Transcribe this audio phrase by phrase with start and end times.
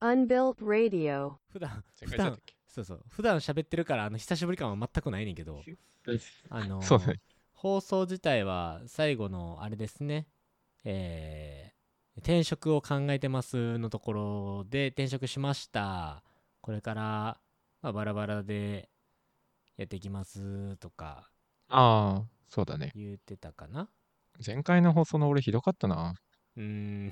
[0.00, 1.32] Unbuilt Radio.
[1.52, 2.54] 普段前回だったっけ？
[2.68, 5.62] そうそう普段喋ってるからあの久しぶり感は全くないねんけど
[6.50, 7.20] あのそうだね。
[7.52, 10.26] 放送自体は最後のあれですね
[10.84, 11.74] えー
[12.18, 16.22] 転職を考えてますのところで転職しました
[16.60, 17.02] これから、
[17.82, 18.88] まあ、バラバラで
[19.76, 21.28] やっていきますとか
[21.68, 22.92] ああ、そうだね。
[22.94, 23.88] 言ってたかな
[24.44, 26.14] 前回の放送の俺ひどかったな。
[26.56, 27.10] うーん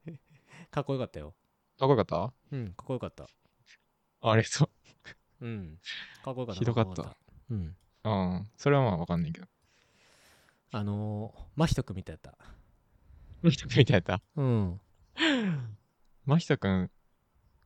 [0.70, 1.34] かっこよかったよ
[1.78, 2.32] かっこよかった？
[2.52, 3.26] うんかっこよかった
[4.22, 4.70] ありがと
[5.40, 5.78] うん
[6.22, 7.16] かっこよかったひどかったこよ
[7.50, 8.10] うんう。
[8.10, 8.50] うん。
[8.56, 9.46] それはまあわかんないけど。
[10.72, 12.38] あのー、真人くんみたいだった
[13.42, 14.20] 真人くんみたいやった？
[14.36, 14.80] うん
[16.26, 16.90] 真人くん、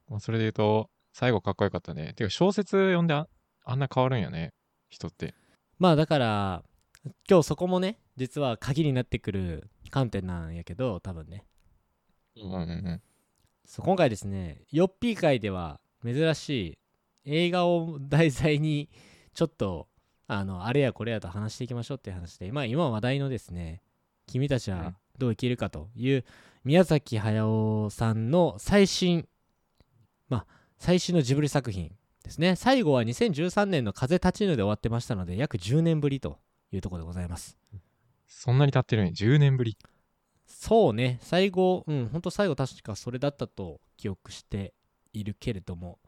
[0.08, 2.12] まあ、それで言うと、最後かっこよかったね。
[2.14, 3.28] てか小説読んであ
[3.64, 4.52] あんな変わるんやね。
[4.90, 5.34] 人って。
[5.78, 6.64] まあだから
[7.28, 11.44] 今日そこもね実は鍵になってくる観点なんやけど多分ね。
[12.36, 13.02] うんうんうん。
[13.64, 16.78] そう今回ですねヨッピー界では珍しい
[17.24, 18.88] 映画を題材に
[19.34, 19.88] ちょっと
[20.26, 23.82] あのあれやこれやと話していきましょうっていう話でまあ今話題のですね
[24.26, 26.24] 君たちはどう生きるかという
[26.64, 29.26] 宮崎駿さんの最新
[30.28, 30.46] まあ
[30.78, 31.92] 最新のジブリ作品
[32.24, 32.56] ですね。
[32.56, 36.38] 最後は2013年の風立ちぬで終わってましたので約10年ぶりと
[36.72, 37.56] いうところでございます
[38.26, 39.12] そんなに経ってるんや。
[39.12, 39.76] 10年ぶり。
[40.46, 44.74] そうね最後うんほんと最後確かそれだったと記憶して
[45.12, 45.98] いるけれども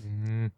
[0.00, 0.06] うー
[0.46, 0.52] ん。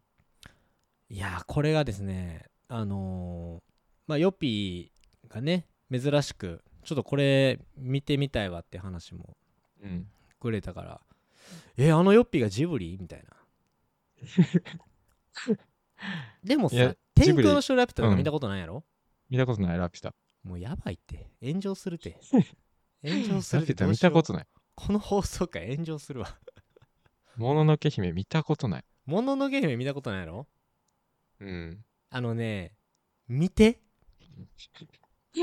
[1.09, 3.61] いやーこれがですねあのー
[4.07, 9.35] まあヨッピーがね珍しくちょっとこれ見てみたいわって話も
[9.83, 10.07] うん。
[10.39, 11.01] くれたから
[11.77, 12.97] えあのヨッピーがジブリ？
[12.99, 13.35] みたいな
[16.43, 18.83] でもさ「天空の城ラピュタ」とかうん見たことないやろ、
[19.29, 20.13] 見たことない、ラピュタ。
[20.43, 22.19] もうやばいって炎上するって
[23.03, 24.47] 炎上するってラピュタ見どうしようたことない。
[24.75, 26.37] この放送回炎上するわ
[27.37, 28.85] もののけ姫見たことない。
[29.05, 30.47] もののけ姫見たことないやろ？
[31.39, 31.85] うん。
[32.09, 32.75] あのね
[33.27, 33.81] 見て
[35.33, 35.39] い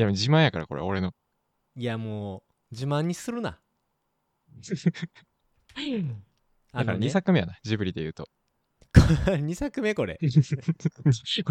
[0.00, 1.14] や、自慢やから、これ、俺の。
[1.76, 2.42] いやもう
[2.72, 3.60] 自慢にするな
[6.72, 8.28] あだからのね2作目やな、ジブリで言うと。
[8.94, 10.30] 2作目これ これ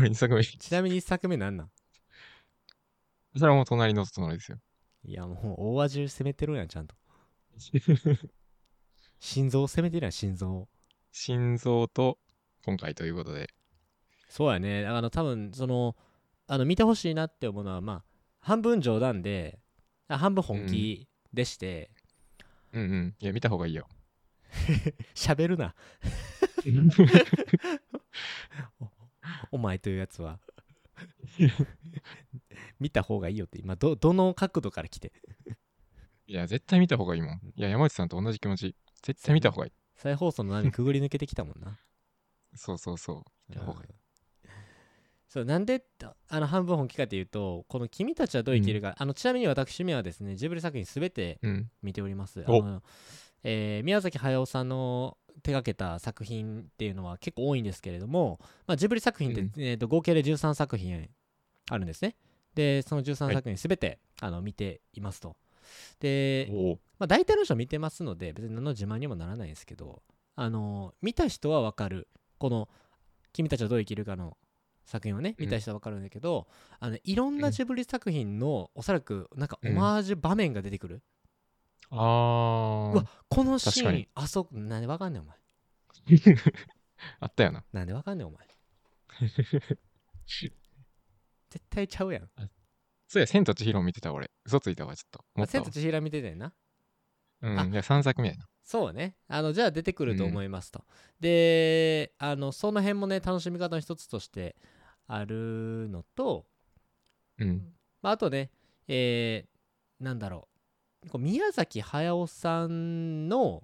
[0.09, 0.44] 2作目。
[0.44, 1.72] ちなみに1作目なんなん？
[3.36, 4.59] それはもう隣の隣ですよ。
[5.03, 6.96] いやもう大味攻めてるやんちゃんと
[9.20, 10.70] 心臓を攻めてるやん心臓を
[11.12, 12.20] 心臓と
[12.66, 13.50] 今回ということで。
[14.30, 15.96] そうやねあの多分その
[16.48, 18.06] あの見てほしいなって思うのはまあ
[18.40, 19.59] 半分冗談で
[20.09, 21.92] あ半分本気でして
[22.74, 23.16] うんうん。
[23.19, 23.88] いや、見た方がいいよ。
[25.16, 25.74] 喋、るな
[28.79, 28.89] お
[29.51, 30.39] お前というやつは
[32.79, 35.11] 見た方がいいよって今どどの角度から来て
[36.27, 37.41] いや、絶対見た方がいいもん。
[37.56, 38.75] いや、山内さんと同じ気持ち。
[39.01, 39.72] 絶対見た方がいい。
[39.95, 41.79] 再放送の波くぐり抜けてきたもんな
[42.53, 43.23] そうそうそう。
[43.47, 43.89] 見た方がいい。
[45.29, 45.85] そうなんで
[46.29, 51.69] あの半分本気かっていうとこの「君たちはどう生きるか」あのちなみに私めはですねジブリ作品すべてうん。
[51.81, 52.81] 見ておりますあおの、
[53.44, 61.09] えー宮崎駿さんの手掛けた作品っていうのは結構多いんですけれども、まあ、ジブリ作品って、うんえーと合計で13作品
[61.70, 62.16] あるんですね。
[62.56, 65.36] でその13はい作品すべて、あの見ていますと。
[66.00, 66.50] で。
[67.00, 70.02] まあ、大体の人見てますので別に何の自慢にもならないんですけど
[70.36, 72.08] あの見た人はわかる。
[72.40, 72.69] この
[73.34, 74.38] 「君たちはどう生きるか」の
[74.86, 75.46] 作品をねうん。
[75.46, 76.48] 見た人はわかるんだけど、
[76.80, 79.75] あのいろんなジブリ作品のおそらくなんかオうん。
[79.75, 81.04] マージュ場面が出てくる、
[81.92, 83.08] あうわー。
[83.30, 85.38] このシーンあそこなんでわかんねんお前
[87.20, 87.64] あったよな。
[87.72, 88.48] なんでわかんねんお前
[90.28, 92.30] 絶対ちゃうやん
[93.08, 94.30] そうや、千と千尋見てた俺。
[94.46, 95.20] 嘘ついたわ、ちょっと。
[95.20, 96.53] っと千と千尋見てたよな
[97.42, 97.59] うん。
[97.59, 98.46] あいや、3作目やな。
[98.68, 100.84] そうねあのじゃあ出てくると思いますと、
[101.22, 104.58] であのその辺もね楽しみ方の一つとして
[105.08, 106.46] あるのと、
[107.40, 107.74] うん。
[108.01, 108.51] まあ、あとね
[108.90, 110.56] えー、なんだろう
[111.09, 113.63] こう宮崎駿さんの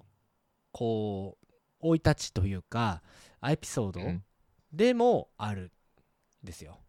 [0.72, 1.46] こう
[1.82, 3.02] 生い立ちというか
[3.46, 4.24] エピソードうん
[4.72, 5.72] でもある
[6.44, 6.80] んですよ、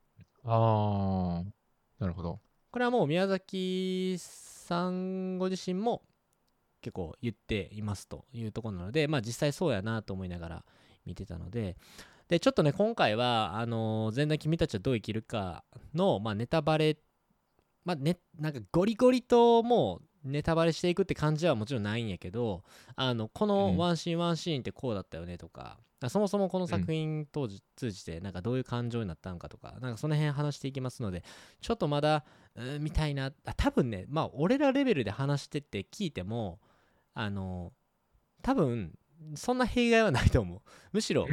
[0.43, 2.01] あー。
[2.01, 2.41] なるほど。
[2.71, 6.03] これはもう宮崎さんご自身も
[6.81, 10.65] 結構言っていますというところなのでまあ実際そうやなと思いながら
[11.07, 11.77] 見てたので
[12.29, 15.63] でちょっとね今回はあのー前段君たちはどう生きるか
[15.95, 16.99] の、まあ、ネタバレ
[17.85, 22.63] まあねなんかゴリゴリともうネタバレしていくって感じはもちろんないんやけど
[22.97, 23.49] あのこうん。
[23.49, 31.23] のワンシーンワンシーンってこうだったよねとか、らそもそもこの作品当時通じてなんかどういう感情になったのかとかなんかその辺話していきますので
[31.61, 32.25] ちょっとまだ
[32.55, 36.61] うーみたいなあ多分ねまあ俺らレベルで話してって聞いても
[37.15, 37.73] あの
[38.43, 38.93] 多分
[39.37, 40.61] そんな弊害はないと思う。
[40.93, 41.27] むしろ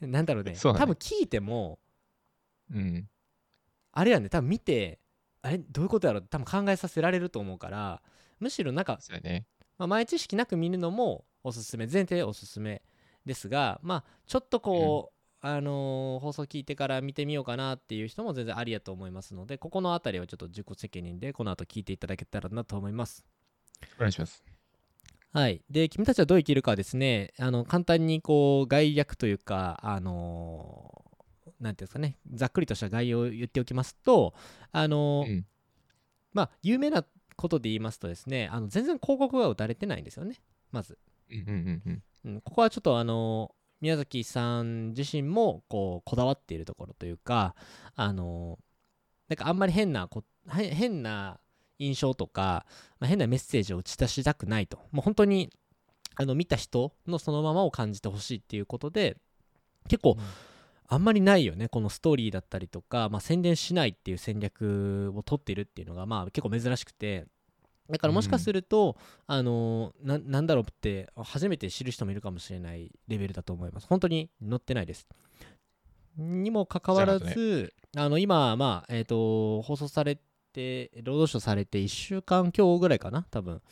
[0.00, 0.58] なんだろうね ね。
[0.58, 1.78] 多分聞いても
[2.70, 3.08] うん。
[3.92, 4.98] あれやね多分見て
[5.42, 8.02] あれどういうことやろって多分考えさせられると思うから
[8.42, 9.46] むしろなんかね。
[9.78, 12.82] まあ、前知識なく見るのもおすすめ前提おすすめ
[13.24, 15.12] ですがまあちょっとこ
[15.42, 23.24] う、あのー放送聞いてから見てみようかなっていう人も全然ありやと思いますのでここの辺りはちょっと自己責任でこの後聞いていただけたらなと思います
[23.96, 24.44] お願いします。
[25.32, 34.34] はいで君たちはどう生きるかはですねあの簡単にこう概略というかあのーなんていうんですかねざっくりとした概要を言っておきますと
[34.70, 35.46] あのーうん。
[36.34, 37.04] まあ有名な
[37.36, 40.36] ことで言いますとですねあの全然広告が打たれてないんですよね
[40.70, 40.98] まず。
[41.30, 42.02] うんうんうんうん。
[42.24, 47.54] うん、ここはちょっとあの宮崎さん自身もこうこだわっているところというか
[47.96, 48.58] あの
[49.28, 51.40] なんかあんまり変なこへ変な
[51.78, 52.64] 印象とか、
[53.00, 54.78] まあ、変なメッセージを打ち出したくないと。
[54.92, 55.50] もう本当に
[56.14, 59.16] あの見た人のそのままを感じてほしいっていうことで
[59.88, 60.16] 結構
[60.92, 67.26] あんまりないよねこのストーリーだったりとか、まあ、宣伝しないっていう戦略を取っているっていうのがまあ結構珍しくて。
[67.90, 68.96] だからもしかすると、
[69.26, 73.86] あのななんだろうって初めて知る人もいるかもしれないレベルだと思います。
[73.86, 75.06] 本当に載ってないです。
[76.16, 80.18] にもかかわらず、あの今まあえっ、と放送され
[80.52, 83.54] て労働省されて1週間強ぐらいかな多分。
[83.54, 83.62] うんうんうん。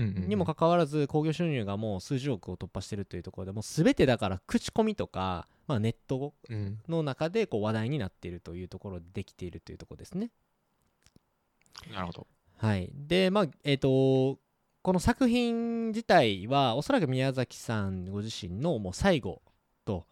[0.00, 6.78] にもかかわらず興行収入がもう数十億を突破してるというところでもう全てだから口コミとか、まあ、ネットうん。
[6.88, 10.30] の中でこう話題になっているというところでできているというところですね。
[11.92, 12.26] なるほど。
[12.58, 14.38] はい、でまあえっ、と
[14.82, 19.42] この作品自体はおそらく宮崎さんご自身のもう最後
[19.84, 20.06] と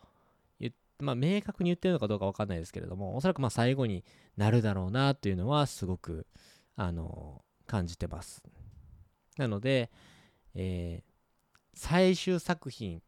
[1.00, 4.04] まあ、明確に言ってるのかどうか分かんないですけれどもおそらくまあ最後に
[4.36, 6.26] なるだろうなというのはすごく
[6.76, 8.42] あの感じてます。
[9.38, 9.90] なので、
[10.54, 11.08] えー
[11.80, 13.00] 最終作品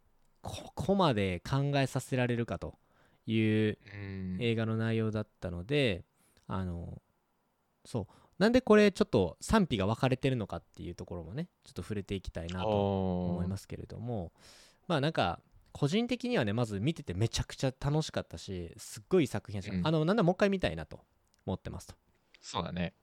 [0.43, 2.79] ここまで考えさせられるかと
[3.27, 4.39] いううん。
[4.41, 6.05] 映画の内容だったので
[6.47, 7.03] あの
[7.85, 8.07] そう
[8.39, 14.31] なんでこれちょっと賛否が分かれてるのかっていうところもねちょっと触れていきたいなと思思いますけれども
[14.87, 15.41] まあなんか
[15.73, 21.01] 個人的にはねまず見ててめちゃくちゃ楽しかったしすっごい作品やし、うんあのなんだもう一回見たいなと
[21.45, 21.95] 思ってますと。
[22.41, 22.95] そうだね。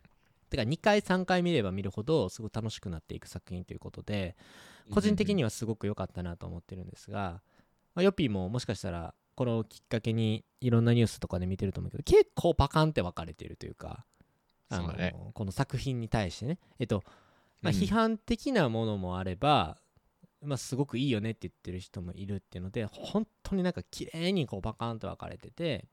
[0.50, 4.36] てか2回3回見れば見るほどすごい楽しくなっていく作品ということで
[4.92, 7.42] 個人的にはすごく良かったなと思ってるんですが、
[7.94, 14.06] まあ、ヨッピーももしかしたらこのきっかけにいろんなニュースとかで見てると思うけど結構パカンって分かれてるというか
[14.70, 16.60] あのこの作品に対してね。
[16.80, 17.04] えっと、
[17.62, 17.78] まあ、うん。
[17.78, 19.78] 批判的なものもあれば、
[20.42, 25.86] まあ、すごくいいよねって言ってる人もいるっていうので本当になんか綺麗にこうパカンって分かれてて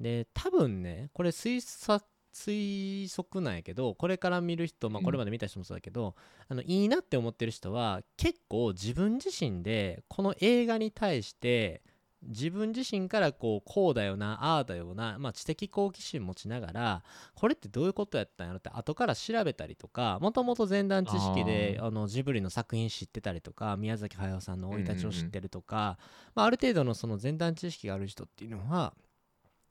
[0.00, 2.04] で多分ねこれ推測
[2.38, 5.04] 推測なんやけどこれから見る人、まあ、うん。
[5.04, 6.14] これまで見た人もそうだけど、
[6.48, 11.82] あのいいなって思ってる人は結構自分自身でこの映画に対して
[12.22, 17.02] 自分自身からこうこうだよなああだよな、まあ、知的好奇心持ちながら
[17.34, 25.24] これってどういうことやったんやろって後から調べたりとかもともと前段知識でああのジブリの作品知ってたりとか宮崎駿さんの生い立ちをうんうんうん。
[25.24, 25.98] 知ってるとか、
[26.34, 28.94] まあ、ある程度のその前段知識がある人っていうのは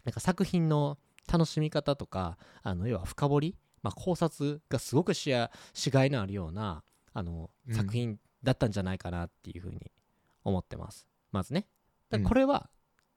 [0.05, 0.97] なんか作品の
[1.31, 7.75] 楽しみ方とかあの要は深掘り、まあ、考察がすごくしやしがいのあるようなあのうん。
[7.75, 9.91] 作品だったんじゃないかなっていうふうに
[10.43, 11.07] 思ってます。
[11.31, 11.67] まずね。
[12.09, 12.69] だこれは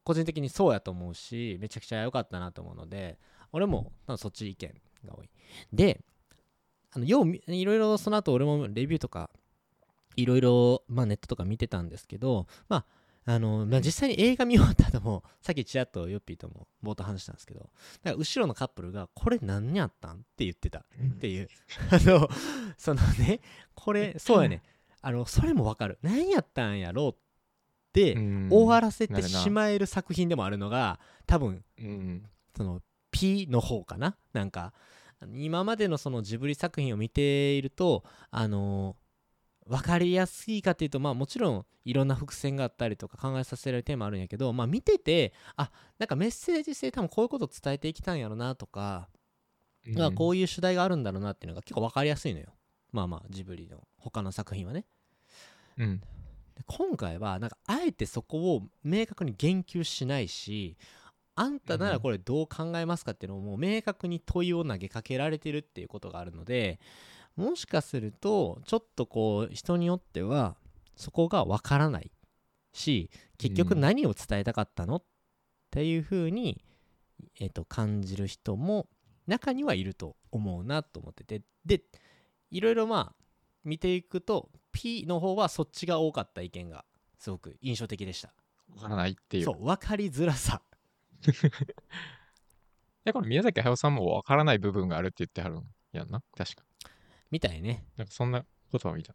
[0.02, 3.18] 個人的にそうやと思うしめちゃくちゃ良かったなと思うので
[3.52, 5.30] 俺もそっち意見が多い。
[5.72, 6.00] で
[6.92, 9.30] あのようみいろいろその後俺もレビューとか
[10.16, 12.84] いろいろ、まあ、ネットとか見てたんですけどまあ
[13.30, 17.70] あのまあ、実際に映画見終わった後も さっきちらっとヨッピーとも冒頭話したんですけどだか
[18.10, 20.80] ら後ろのカップルが「これ何やったん?」って言ってた。
[20.80, 20.82] っ
[21.20, 21.48] ていう。
[21.90, 22.28] あの
[22.76, 23.40] そのね
[23.74, 24.62] これそうやね。
[25.00, 25.98] あのそれもわかる。
[26.02, 27.14] 何やったんやろうっ
[27.92, 28.48] てうん。
[28.50, 32.28] 終わらせてしまえる作品でもあるのが多分うん。
[32.56, 32.82] その
[33.12, 34.16] P の方かな。
[34.32, 34.72] なんか
[35.34, 38.96] 今までのそのジブリ作品を見ているとあの
[39.70, 49.08] 分かりやすいかっていうとまあもちろんいろんな伏線があったりとか考えさせられるテーマあるんやけどまあ見ててあなんかメッセージ性多分こういうこと伝えていきたんやろなとか、
[49.96, 52.48] まあこういう主題があるんだろうなっていうのが結構分かりやすいのよ。
[52.90, 54.86] まあまあジブリの他の作品はね。
[55.78, 56.00] うん。
[56.66, 60.76] 今回はなんかあえてそこを明確に言及しないし
[61.34, 66.78] あんたならこれどう考えますかっていうのをもう明確に問いを投げかけられてるっていうことがあるので
[67.36, 70.56] もしかするとちょっとこう人によっては
[70.96, 72.10] そこがわからない
[72.72, 74.96] し結局うん何を伝えたかったの？
[74.96, 75.04] っ
[75.70, 76.64] ていう風に、
[77.38, 78.88] えっと感じる人も
[79.26, 81.82] 中にはいると思うなと思っててで
[82.50, 83.24] いろいろまあ
[83.64, 86.84] 見ていくと P の方はそっちが多かった意見が
[87.18, 88.32] すごく印象的でした
[88.74, 89.44] わからないっていう。
[89.44, 90.62] そう分かりづらさ
[93.04, 96.22] で、これ宮崎駿さんもわからない部分があるって言ってはるんやんな？
[96.36, 96.64] 確か。
[97.30, 97.84] みたいね。
[97.96, 99.14] なんかそんなことは見た。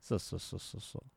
[0.00, 1.02] そうそうそうそうそう。
[1.04, 1.08] っ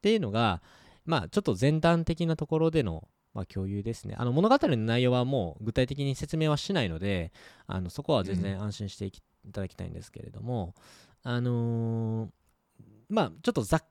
[0.00, 0.62] ていうのが
[1.04, 4.14] まあちょっと前段的なところでの、まあ、共有ですね。
[4.18, 7.32] あの物語の内容はもう具体的に説明はしないので
[7.66, 10.74] あのそこは全然安心していきいただきたいんですけれども。
[11.24, 12.30] あのー
[13.08, 13.84] まあちょっとざっ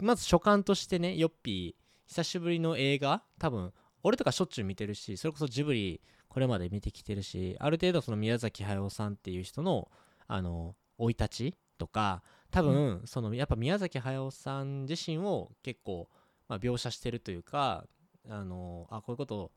[0.00, 3.72] まず所感としてねヨッピー久しぶりの映画多分
[4.04, 9.90] 俺とかしょっちゅう見てるしそれこそジブリこれまで見てきてるしある程度その宮崎駿さんっていう人の
[10.28, 16.08] あの生い立ちとか多分、そのやっぱ宮崎駿さん自身を結構、
[16.48, 17.84] まあ、描写してるというか
[18.28, 19.50] あのあこういうことを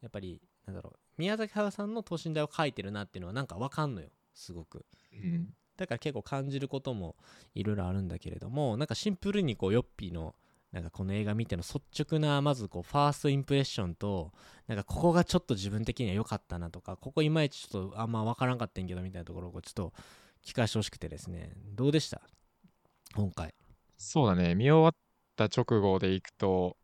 [0.00, 5.48] やっぱりなんだろう宮崎駿さんの等身大を描いてるなっていうのはなんかわかんのよすごくうん。
[5.76, 7.16] だから結構感じることも
[7.54, 10.34] いろいろあるんだけれどもなんかシンプルにこうヨッピーの
[10.72, 14.30] なんかこの映画見ての率直なまずこうファーストインプレッションと
[14.68, 19.92] なんかここがちょっと自分的には良かったなとかここいまいちちょっとあんま分からんかったんけどみたいなところをちょっと
[20.44, 21.52] 聞かせてほしくてですね。
[21.74, 22.20] どうでした？
[23.14, 23.54] 今回。
[23.96, 24.54] そうだね。
[24.54, 24.94] 見終わっ
[25.36, 26.76] た直後でいくと、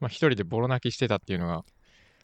[0.00, 1.64] まあ一人でボロ泣きしてたっていうのが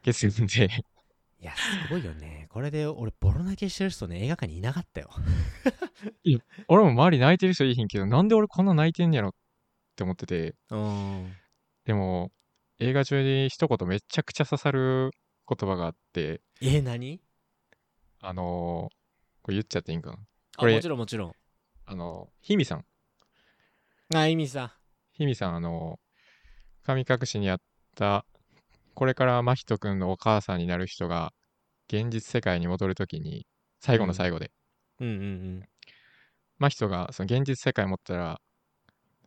[0.03, 0.67] 結論で、
[1.41, 2.47] いやすごいよね。
[2.51, 5.11] これで俺ボロ泣きしてる人ね映画館にいなかったよ。
[6.69, 9.33] 俺も周り泣いてる人いいひんけど、なんで俺こんな泣いてんやろっ
[9.95, 11.33] て思ってて、うん。
[11.85, 12.33] でも
[12.81, 15.13] 映画中に一言めちゃくちゃ刺さる
[15.49, 17.21] 言葉があって、え何？
[18.21, 18.99] あのー
[19.43, 20.19] これ言っちゃっていいんかな？
[20.59, 21.33] あこれもちろんもちろん。
[21.87, 22.85] あの、ひみさん。
[24.13, 24.75] あ意味さ
[25.13, 26.01] ひみさん、あの、
[26.83, 27.61] 神隠しにあっ
[27.95, 28.27] た、
[28.95, 31.33] これから真人くんのお母さんになる人が、
[31.87, 33.47] 現実世界に戻るときに、
[33.79, 34.51] 最後の最後で、
[34.99, 35.09] うん。
[35.09, 35.25] うんう
[35.61, 35.63] ん
[36.59, 38.41] 真人がその現実世界持ったら、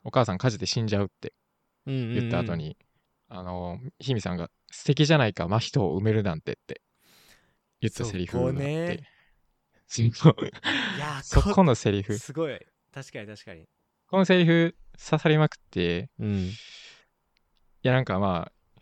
[0.03, 1.33] お母さん火事で死んじゃうって。
[1.85, 2.75] うんうんうん言った後に、
[3.29, 6.81] あの、ひみさんが、素敵じゃないか、真人を埋めるなんてって。
[7.79, 9.03] 言ったセリフがあって、
[9.99, 10.11] い
[10.99, 12.59] や そこのセリフ、すごい。
[12.93, 13.65] 確かに確かに。
[14.07, 16.45] このセリフ刺さりまくって、うん。
[16.47, 16.53] い
[17.83, 18.81] やなんかまあ、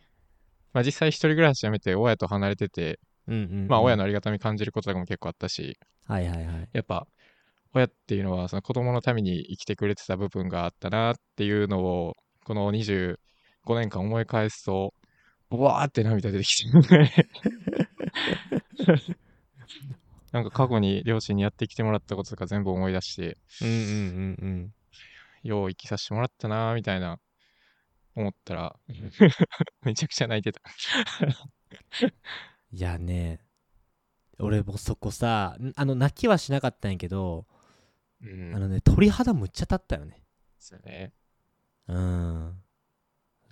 [0.73, 3.67] まあ実際一人暮らしやめて親と離れてて、うんうんうん。
[3.67, 6.69] まあ親のありがたみ感じることとかも結構あったし、はいはいはい。
[6.73, 7.07] やっぱ
[7.73, 13.17] 親っていうのはその子供のために生きてくれてた部分があったなっていうのを、この25
[13.67, 14.93] 年間思い返すと、
[15.49, 17.29] ボワーって涙出てきて、
[20.31, 24.73] なんか過去に両親にやってきてもらったこととか全部思い出して、うんうんうんうん。
[25.43, 27.19] よう生きさせてもらったなみたいな
[28.15, 28.75] 思ったら、
[29.83, 30.61] めちゃくちゃ泣いてた。
[32.71, 33.39] いやね
[34.37, 37.47] 俺もそこさんあの泣きはしなかったんやけど、
[38.21, 38.55] うん。
[38.55, 40.23] あのね鳥肌むっちゃ立ったよね。
[40.59, 41.13] そうね。
[41.87, 42.61] うん。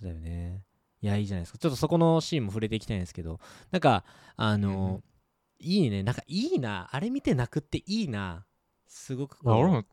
[0.00, 0.64] うだよね。
[1.00, 1.58] いやいいじゃないですか。
[1.58, 4.04] ちょっとそこのシーンも触れていきたいんですけどなんか
[4.36, 5.02] あの、
[5.58, 6.02] いいね。
[6.02, 6.88] なんかいいな。
[6.92, 8.46] あれ見て泣くっていいな。
[8.86, 9.84] すごくこうまあ俺も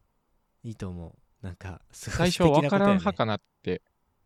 [0.63, 1.45] いいと思う。
[1.45, 3.81] なんか最初わからん派かなって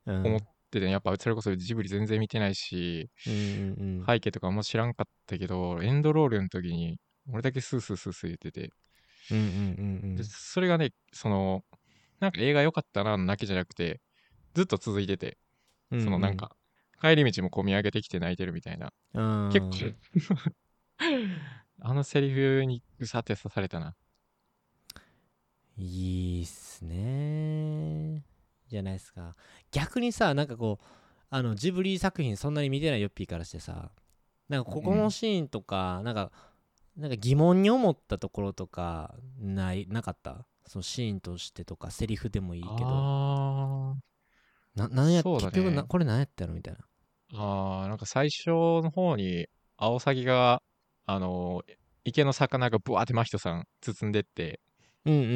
[0.06, 0.26] うん。
[0.26, 0.40] 思っ
[0.72, 4.06] てて、やっぱそれこそジブリ全然見てないし、うんうんうん。
[4.06, 7.00] 背景とかも知らんかったけど、エンドロールの時に
[7.32, 8.72] 俺だけスースースースー言ってて、
[9.32, 10.16] うんうんうんうん。
[10.16, 11.64] でそれがね、その、
[12.20, 14.02] なんか映画良かったなの泣きじゃなくて、
[14.54, 15.38] ずっと続いてて、
[15.92, 16.56] うんそのなんか、
[17.02, 18.92] 帰り道も込み上げてきて泣いてるみたいな。
[19.14, 19.50] うん。
[19.52, 19.96] 結構、
[21.82, 23.96] あのセリフにうさって刺されたな。
[25.78, 28.26] いいっすね
[28.68, 29.36] じゃないですか。
[29.72, 30.86] 逆にさなんかこう
[31.30, 33.92] あのジブリ作品そんなに見てないヨッピーからしてさ
[34.50, 36.32] なんかここのシーンとか、なんか
[36.98, 40.46] なんか疑問に思ったところとかないなかった？
[40.66, 42.76] そのシーンとしてとかセリフでもいいけど。
[42.84, 43.96] あ
[44.76, 45.24] ななんや、ね。
[45.24, 46.54] 結局なこれ何やったの？
[46.54, 46.80] みたいな。
[46.80, 47.38] ー
[47.82, 49.48] あー、なんか最初の方に、
[49.78, 50.62] アオサギが、
[51.10, 51.74] あのー
[52.06, 54.62] 池の魚がブワーって真人さん包んでって、
[55.06, 55.36] うんうんうんう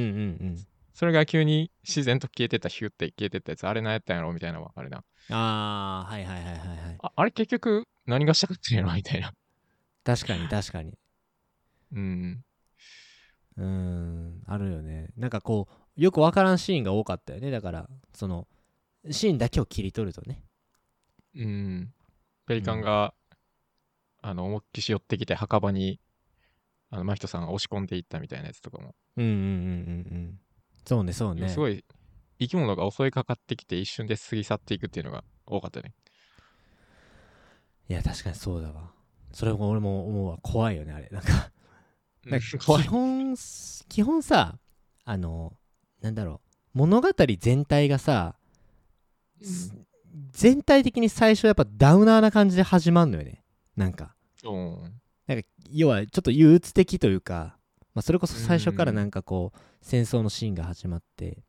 [0.51, 5.03] んそれが急に自然と消えてった、ヒュって消えてったやつ、あれ何やったんやろみたいなあれな。
[5.31, 9.33] ああはいはいはいはいはいああれ結局何がしたかったんやろみたいな。
[10.03, 10.93] 確かに確かに
[11.93, 12.43] うん。
[13.57, 18.47] うーんあるよねなんかこうよくわからんシーンが多かったよねだからその
[19.11, 20.43] シーンだけを切り取るとね
[21.35, 21.93] うん。
[22.45, 23.13] ペリカンが、
[24.23, 25.99] あの、思いっきし寄ってきて墓場に、
[26.89, 30.39] あの、真人さんが押し込んでいったみたいなやつとかも、うんうんうんうんうん。
[30.85, 31.49] そうねそうね。
[31.49, 31.83] すごい
[32.39, 35.93] 生き物が襲いかかってきて一瞬で過ぎ去っていくっていうのが多かったね。
[37.89, 38.91] いや確かにそうだわ。
[39.31, 40.37] それも俺も思うわ。
[40.41, 41.09] 怖いよねあれ。
[41.11, 41.51] なんか
[42.25, 42.87] なんか 基。
[42.87, 43.35] 本
[43.89, 44.57] 基本さ
[45.05, 45.53] あの
[46.01, 46.41] なんだろ
[46.75, 46.77] う。
[46.77, 48.35] 物語全体がさ
[50.31, 53.42] 全体的に最初やっぱダウナーな感じで始まるのよね
[53.75, 55.01] なんかうん。
[55.27, 57.57] なんか要はちょっと憂鬱的というか、
[57.93, 61.43] まあ、それこそ最初からなんかこう戦争のシーンが始まって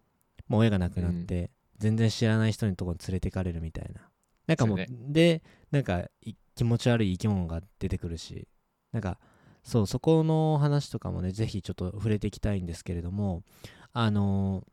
[0.49, 4.03] もう親が亡くなって、全然知らない人のところに連れてかれるみたいな
[4.47, 8.47] なんかもうでなんかい気持ち悪い生き物が出てくるし
[8.93, 9.19] なんか
[9.63, 13.43] そうそこの話とかもねぜひちょっと触れていきたいんですけれども
[13.93, 14.71] あのー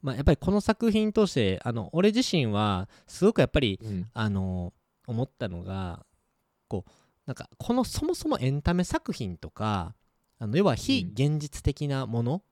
[0.00, 4.08] まあやっぱりこの作品通してあの俺自身はすごくやっぱりうん。
[4.14, 4.72] あの
[5.06, 6.04] 思ったのが
[6.68, 6.90] こう
[7.26, 9.94] なんかこのそもそもエンタメ作品とか
[10.38, 12.42] あの要は非現実的なもの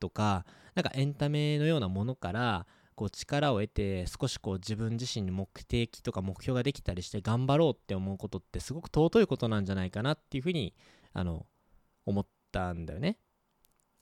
[0.00, 10.74] とか、なんかエンタメのようなものからこう力を得て少しこう自分自身に目的とか目標ができたりして頑張ろうって思うことってすごく尊いことなんじゃないかなっていうふうに
[11.12, 11.46] あの
[12.06, 13.18] 思ったんだよね。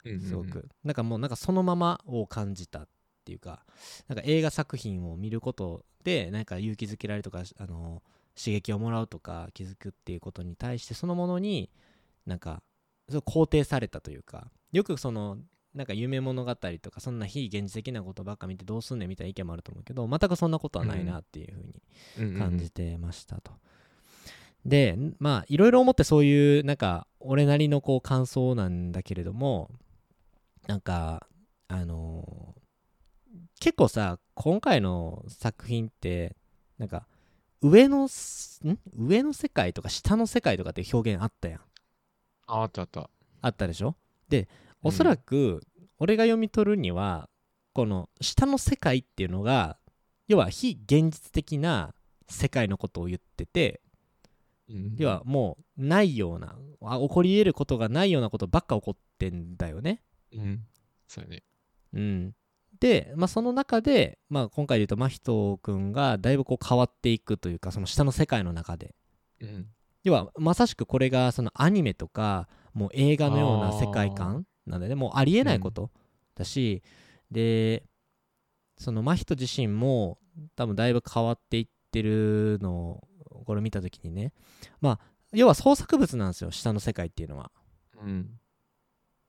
[0.05, 0.21] うん。
[0.21, 2.89] すごく、なんかもうなんかそのままを感じたっ
[3.25, 3.65] ていうか
[4.09, 8.03] なんか映画作品を見ることでなんか勇気づけられるとかあの
[8.37, 11.71] 刺激をもらうとか気づくっていうことに対してそのものに
[12.27, 12.63] なんか
[13.11, 15.39] 肯定されたというかよくその
[15.75, 21.55] なんか夢物語とかそんな非現実的なことばっか見てどうすんねんみたいな意見もあると思うけど全くそんなことはないなっていう
[22.17, 23.53] ふうに感じてましたと。
[24.65, 29.71] でまあいろいろ思ってそういうなんか俺なりのこう感想なんだけれども
[30.69, 31.27] なんか
[31.69, 32.63] あのー
[33.61, 36.37] 結構さ今回の作品って
[36.79, 37.07] なんか
[37.63, 38.79] 上のすん？
[38.97, 41.61] 上の世界とか下の世界とかって表現あったやん。
[42.47, 43.09] ああったあった。
[43.41, 43.97] あったでしょ？
[44.29, 44.89] でうん。
[44.89, 45.63] おそらく
[45.99, 47.29] 俺が読み取るには
[47.73, 49.79] この下の世界っていうのが
[50.29, 51.95] 要は非現実的な
[52.29, 53.81] 世界のことを言ってて
[54.69, 54.97] うん。
[54.99, 60.03] 要はもうないようなあ起こり得ることがないようなことばっか起こってんだよね。
[60.33, 60.67] うん。
[61.07, 61.43] そうやね。
[61.93, 62.35] うん
[62.83, 68.97] で、まあ、その中で、まあ、今回で言うと真人君がだいぶこう変わっていくというかその下の世界の中で
[69.41, 69.67] うん。
[70.03, 75.93] 要はまさしくこれがそのアニメとかもう映画のような世界観なんだよねもうありえないこと
[76.35, 76.83] だし、
[77.31, 77.85] で
[78.79, 80.19] その真人自身も
[80.57, 84.33] 多分だいぶ変わっていってるのをこれ見た時にね
[84.81, 85.01] まあ
[85.33, 87.53] 要は創作物なんですよ下の世界っていうのは。
[88.03, 88.31] うん。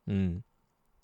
[0.07, 0.41] うん、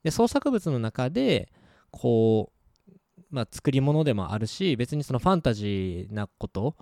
[0.02, 1.52] で創作物の中で
[1.92, 2.52] こ
[2.88, 6.76] う、まあ、作り物でもあるし別にそのファンタジーなこと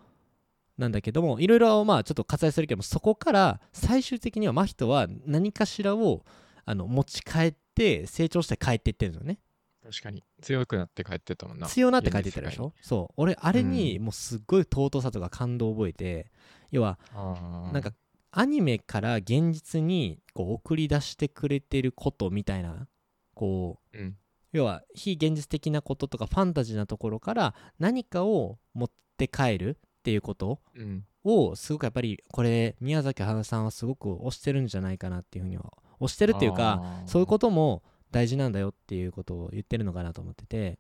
[0.78, 6.24] なんだけどもいろいろまあちょっと割愛するけどもそこから最終的には真人は何かしらを
[6.65, 9.39] あの持ち帰って成長して帰っていってるのね
[9.84, 10.22] 確かに。
[10.41, 11.67] 強くなって帰ってったもんな。
[11.67, 12.74] 強なって帰ってたでしょ？
[12.82, 16.30] そう俺あれにうもうすっごい尊さとか感動を覚えて
[16.72, 17.72] 要はああ。
[17.72, 17.93] なんか、
[18.32, 22.88] アニメから現実にこう送り出してくれてることみたいな
[23.34, 24.17] こううん。
[24.51, 31.05] 要は非現実的なこととかファンタジーなところから何かを持って帰るっていうことうん。
[31.23, 40.79] をすごくやっぱりこれ宮崎駿さんはすごく推してるんじゃないかなっていうふうには推してるっていうかそういうことも大事なんだよっていうことを言ってるのかなと思ってて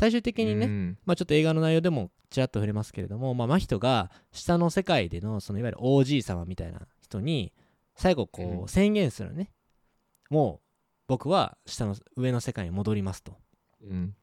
[0.00, 0.96] 最終的とにね、ね。
[1.04, 7.52] まあ、ちょっと映画の内容でもちらっと触れますけれども、まあ、真人が下の世界でのそのいわゆる OG 様みたいな人に
[7.94, 9.52] 最後こう宣言するのね、
[10.30, 10.71] もう
[11.08, 13.36] 僕は下の上の世界に戻りますと
[13.82, 14.14] うん。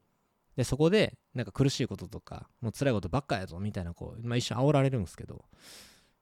[0.56, 5.46] でそこでなんか苦しいこととかもう辛いことばっかやぞみたいなこう、まあ、一瞬煽られるんですけど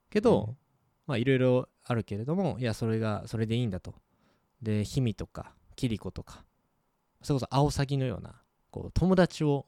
[0.09, 0.57] けど、うん
[1.07, 3.95] まあいろいろあるけれどもいやそれがそれでいいんだと
[4.61, 6.43] で氷見とか桐子とか
[7.21, 9.65] それこそアオサギのようなこう友達を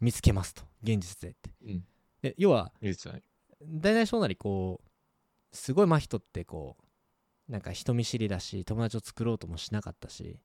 [0.00, 1.84] 見つけますと現実でってうん。
[2.22, 2.72] で要は。
[3.60, 6.82] 大体そうなりこうすごい真人ってこう
[7.48, 10.38] なんか人見知りだし友達を作ろうともしなかったし、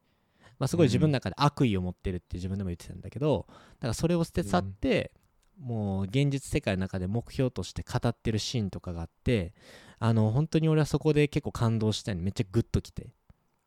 [0.60, 5.12] まあ、すごい自分の中で悪意を持ってるって自分でも言ってたんだけどだからそれを捨て去って、
[5.60, 9.54] もう現実世界の中で目標として語ってるシーンとかがあって
[10.00, 13.08] あの本当に俺はそこで結構感動したのめっちゃグッときて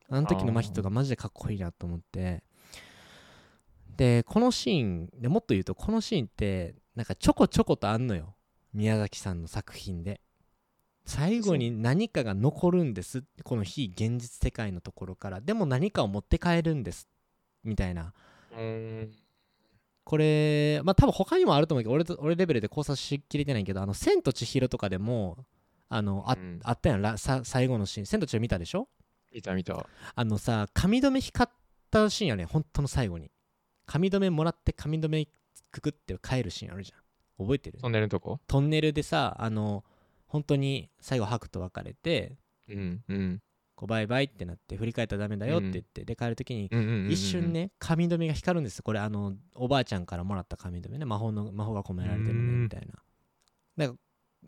[0.08, 2.42] あの時の真人がマジでかっこいいなと思って
[3.96, 8.34] でこのシーンでもっと言うとこのシーンってなんかちょこちょことあんのよ。
[8.72, 10.20] 宮崎さんの作品で。
[11.06, 13.24] 最後に何かが残るんです。
[13.44, 15.40] この非現実世界のところから。
[15.40, 17.08] でも何かを持って帰るんです。
[17.64, 18.12] みたいな。
[18.56, 19.12] うん。
[20.04, 25.44] これまあ多分他にもあると思うけど俺と俺レベルで考察しきれてないけどあの「千と千尋」とかでも
[25.88, 26.60] あのあ,、うん。
[26.62, 27.02] あったやん。
[27.02, 28.88] らさ最後のシーン「千と千尋」見たでしょ？
[29.32, 29.86] 見た見た。
[30.14, 31.54] あのさ髪留め光っ
[31.90, 32.46] たシーンやねん。
[32.46, 33.30] 本当の最後に。
[33.84, 35.28] 髪留めもらって髪留め
[35.70, 37.44] くくって帰るシーンあるじゃん。
[37.44, 37.78] 覚えてる？
[37.78, 38.40] トンネルのとこ？
[38.46, 39.84] トンネルでさあの
[40.26, 42.36] 本当に最後ハクと別れて
[42.68, 43.42] うんうん。
[43.74, 47.10] こうバイバイってなって振り返ったらダメだよって言って、で帰る時にうんうんうんうん。
[47.10, 51.04] 一瞬ね髪留めが光るんですこれあのおばあちゃんからもらった髪留めね。
[51.04, 52.94] 魔法の魔法が込められてるねみたいな。
[53.76, 54.00] なんか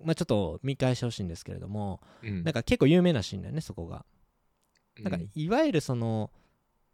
[0.02, 2.42] まあちょっと見返してほしいんですけれどもうん。
[2.42, 4.06] なんか結構有名なシーンだよねそこが。
[4.96, 5.04] うん。
[5.04, 6.30] なんかいわゆるその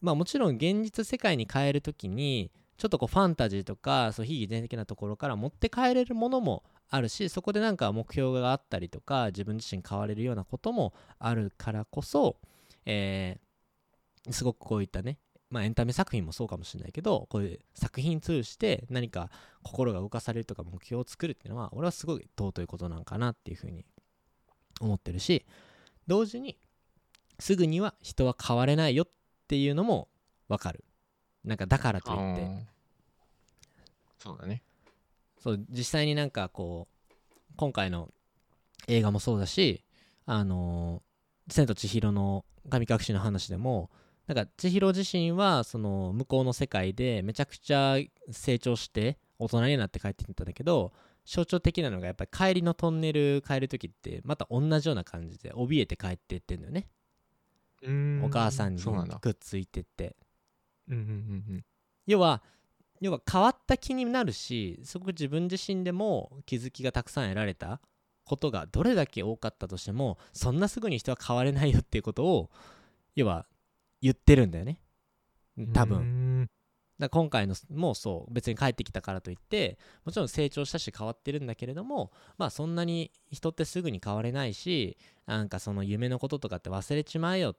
[0.00, 12.36] まあもちろん現実世界に変える時にちょっとこうファンタジーとかそう非現実的なところから持って帰れるものもあるしそこでなんか目標があったりとか自分自身変われるようなこともあるからこそ、
[12.86, 13.44] えー
[14.30, 15.18] すごくこういったね
[15.50, 19.30] まあエンタメ作品もそうかもしれないけどこういう作品通して何か
[19.62, 23.84] 心が動かされるとか目標を作るっていうのは俺はすごい尊いことなんかなっていうふうに
[24.80, 25.44] 思ってるし
[26.06, 26.58] 同時に
[27.38, 29.08] すぐには人は変われないよっ
[29.48, 30.08] ていうのも
[30.48, 30.84] わかる。
[31.44, 32.66] なんかだからといって。
[34.18, 34.62] そうだね。
[35.38, 37.14] そう実際になんかこう
[37.56, 38.08] 今回の
[38.88, 39.84] 映画もそうだし
[40.24, 43.90] あのー千と千尋の神隠しの話でも
[44.26, 47.98] なんか千尋自身はその向こうの世界でめちゃくちゃ
[48.30, 50.92] 成長して大人になって帰ってきたんだけど
[51.26, 56.88] 象徴的なのがやっぱり帰りのトンネル帰る時ってまた同じような感じで怯えて帰っていってんだよね。
[58.24, 58.80] お母さんに
[59.20, 60.16] くっついてって
[60.88, 61.04] うんうんう
[61.58, 61.64] ん
[62.06, 62.42] 要は
[63.00, 67.80] 要は変わった気になるしすごく自分自身でも気づきがたくさん得られた
[68.24, 72.50] ことがどれだけ多かったとしてもそんなすぐに人は変われないよっていうことを
[73.14, 73.46] 要は
[74.00, 74.78] 言ってるんだよね。
[75.56, 75.72] うん。
[75.72, 76.48] 多分。
[76.98, 87.56] だ今回のもそう別に帰ってきたからといってもちろん成長したし変わってるんだけれどもまあそんなに人ってすぐに変われないしなんかその夢のこととかって忘れちまえよっ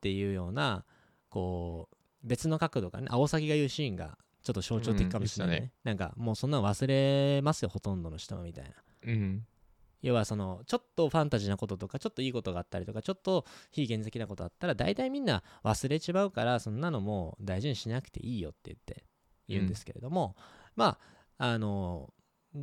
[0.00, 0.84] ていうような
[1.28, 8.70] こう別の角度がね青崎が言うシーンがちょっと象徴的かもしれないね,、うん言っなんかもうそんなの忘れますよほとんどの人はみたいな。
[9.04, 9.46] うん。
[10.00, 19.04] 要はそのちょっとファンタジーなこととかちょっといいことがあったりとかちょっと非現実的なことあったら大体みんな忘れちまうからそんなのもう大事にしなくていいよって言って
[19.48, 20.36] 言うんですけれども、
[20.76, 20.98] ま
[21.38, 22.12] ああの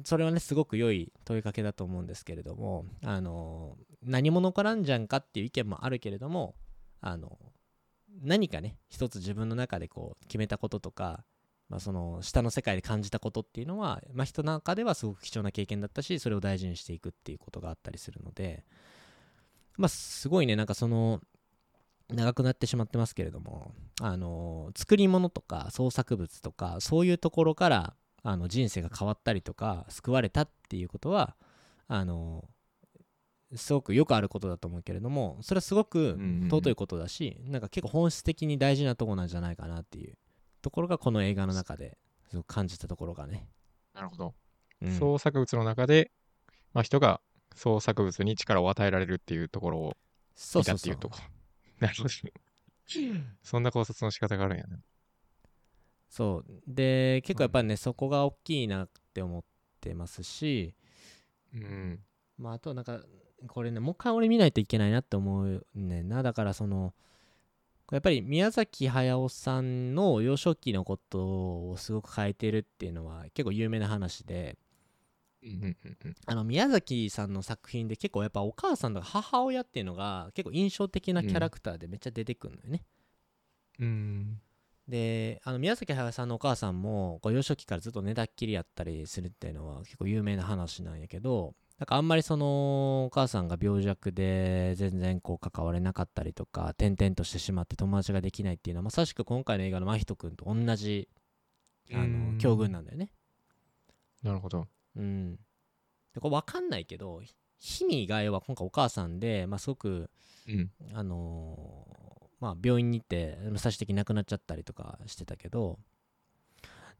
[0.03, 6.55] それはねすごく良い問いかけだと思うんですけれどもあの何者からんじゃんかっていう意見もあるけれども
[7.01, 7.37] あの
[8.21, 11.25] 何かね一つ自分の中でこう決めたこととか
[11.69, 18.63] まあ、その下の世界で感じたことっていうのは、まあ、人の中ではすごく貴重な経験だったしそれを大事にしていくっていうことがあったりするので
[19.77, 21.21] まあすごいねなんかその
[22.09, 31.35] 長くなってしまってますけれどもあの作り物とか創作物とかそういうところからあの人生が変わったりとか救われたっていうことは
[31.87, 32.45] あの
[33.55, 40.17] すごくよくあることだと思うけれどもそれはすごくうんうん尊いことだし、なんか結構本質的に大事なところなんじゃないかなっていう
[40.61, 41.97] ところがこの映画の中で
[42.29, 43.47] すごく感じたところがね、
[43.93, 44.33] なるほど。
[44.81, 44.91] うん。
[44.91, 46.11] 創作物の中で
[46.73, 47.21] まあ人が
[47.55, 49.95] 創作物に力を与えられるっていうところを見た
[50.35, 50.77] そうそう。
[50.77, 51.17] そうっていうとこ。
[51.79, 52.09] なるほど。
[53.43, 54.79] そんな考察の仕方があるんやね。
[56.09, 56.61] そう。
[56.67, 59.43] で結構やっぱりね、そこが大きいなって思っ
[59.79, 60.75] てますし
[61.53, 62.03] うん。
[62.37, 63.01] まああとなんか
[63.47, 66.23] これねもう一回俺見ないといけないなって思うねんな。
[66.23, 66.93] だからその
[67.91, 74.57] やっぱり宮崎駿さんの幼少期のことをすごく変えてるっていうのは結構有名な話で。
[76.25, 82.83] あの宮崎さんの作品で結構やっぱお母さんとか母親っていうのが結構印象的なキャラクターでめっちゃ出てくるのよね、
[83.77, 84.41] うん。
[84.87, 101.09] であの宮崎駿さんのお母さんもこう幼少期からずっと寝たっきりやったりするっていうのは結構有名な話なんやけどなんかあんまりそのお母さんが病弱で全然こう関われなかったりとか転々としてしまって友達ができないっていうのはまさしく今回の映画の真人君と同じ
[101.93, 103.11] あうんの境遇なんだよね。
[104.23, 104.67] なるほど。
[104.95, 105.35] うん。
[106.13, 107.21] でこれ分かんないけど
[107.59, 110.09] ひみが要は今回お母さんで、まあ、すごく
[110.47, 110.71] うん。
[110.93, 111.95] あのー
[112.39, 115.79] まあ病院に行って最終的に亡くなっちゃったりとかしてたけど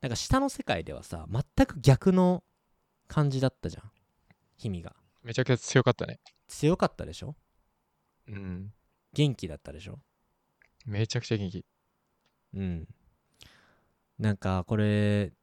[0.02, 2.42] なんか下の世界ではさ全く逆の
[3.08, 3.84] 感じだったじゃん
[4.58, 4.96] ヒミが。
[5.24, 6.20] めちゃくちゃ強かったね。
[6.48, 7.36] 強かったでしょ？
[8.28, 8.74] うん。
[9.14, 10.00] 元気だったでしょ？
[10.86, 11.66] めちゃくちゃ元気。
[12.54, 12.88] うん。
[14.20, 15.34] なんかこれ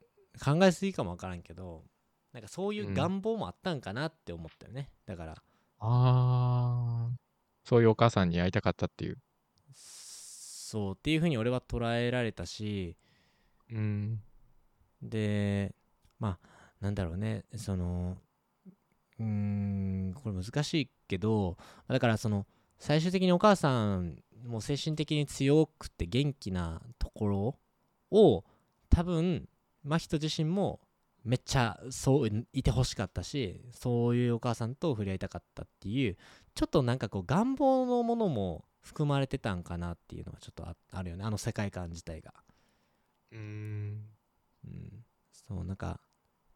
[0.42, 1.85] 考えすぎかもわからんけど
[2.33, 5.33] なんかそういう願望もあったんかなって思ったよね、だから。
[5.33, 5.38] あ
[5.81, 7.11] あ
[7.64, 9.18] そういうお母さんに会いたかったっていう。
[9.75, 12.96] そうっていうふうに俺は捉えられたし。
[13.70, 14.22] うん。
[15.03, 15.75] で
[16.18, 16.48] まあ
[16.81, 17.44] なんだろうね。
[17.57, 18.16] その
[19.23, 19.29] うー
[20.11, 21.57] んこれ難しいけど
[21.89, 22.47] だからその
[22.79, 27.59] 最終的にお母さんも精神的に強くて元気なところ
[28.11, 28.45] を
[28.91, 29.49] 多分
[29.85, 30.81] 真人自身も
[31.25, 36.17] めっちゃそういてほしかったしそういうお母さんと触れ合いたかったっていう
[36.55, 42.35] ちょっとなんかこう願望のものも含まれてたんかなっていうのはちょっとああるよねあの世界観自体が
[43.31, 44.07] うーん。
[44.65, 46.01] うんそうなんか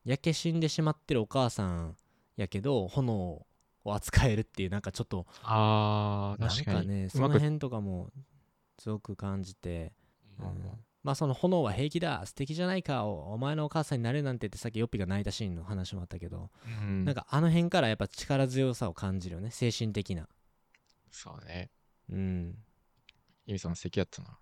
[0.05, 1.97] 焼け死んでしまってるお母さん
[2.37, 3.47] やけど炎を
[3.85, 6.77] 扱えるっていうなんかちょっとああ、なん確かに。
[6.79, 8.11] かねその辺とかも
[8.79, 9.93] すごく感じて、
[10.39, 10.55] うんうん
[11.03, 20.27] まあその炎は平気だ素敵じゃないかおお前のお母さんになれるなんてってさっきヨッピーが泣いたシーンの話もあったけど、うんなんかあの辺からやっぱ力強さを感じるよね精神的な
[21.13, 21.71] そうね。
[22.11, 22.59] うん
[23.47, 24.37] ゆみさん素敵やったな。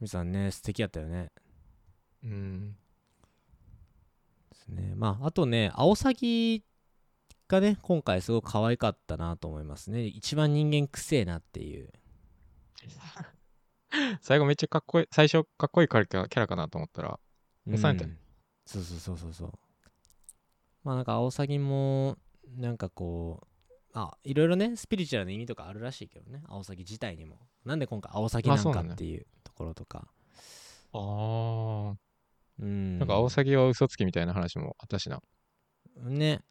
[0.00, 1.30] みさんね素敵やったよね
[2.24, 2.74] うん。
[4.50, 6.64] ですねまああとねアオサギ
[7.48, 10.04] がね今回すごく可愛かったなと思いますね。
[10.04, 11.92] 一番人間くせえなっていう。
[14.20, 17.18] 最後めっちゃかっこいい、最初かっこいいキャラかなと思ったら、
[17.66, 17.78] うん。
[17.78, 19.52] そうそうそうそうそう。
[20.84, 22.16] まあなんかアオサギも
[22.56, 23.46] なんかこう
[23.92, 26.42] あいろいろねスピリチュアルな意味とかあるらしいけどね。
[26.48, 27.38] アオサギ自体にも。
[27.64, 30.08] なんで今回アオサギなんかっていうところとか。
[30.92, 31.96] ああ、
[32.60, 32.98] うん。
[32.98, 35.22] なんかアオサギは嘘つきみたいな話もあったしな。
[35.96, 36.42] ね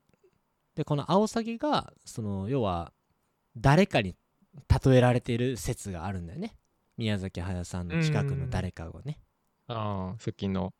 [0.75, 2.91] でこのアオサギがその要は
[3.57, 4.15] 誰かに
[4.85, 6.57] 例えられている説があるんだよね。
[6.97, 9.19] 宮崎駿さんの近くの誰かをね。
[9.67, 10.73] ああ、側近の。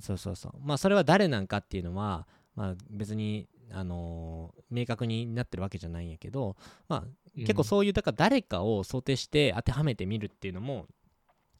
[0.00, 0.52] そうそうそう。
[0.60, 6.56] まあそれは誰なんかっていうのは、まあ、別にあのー明確になってるわけじゃないんやけど、
[6.88, 7.04] まあ、
[7.36, 10.86] 結構そういうだから誰かを想定して当てはめてみるっていうのも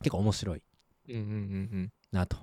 [0.00, 0.62] 結構面白い
[1.08, 1.14] うん。
[1.16, 1.32] うんうんう
[1.82, 1.92] ん。
[2.12, 2.36] なと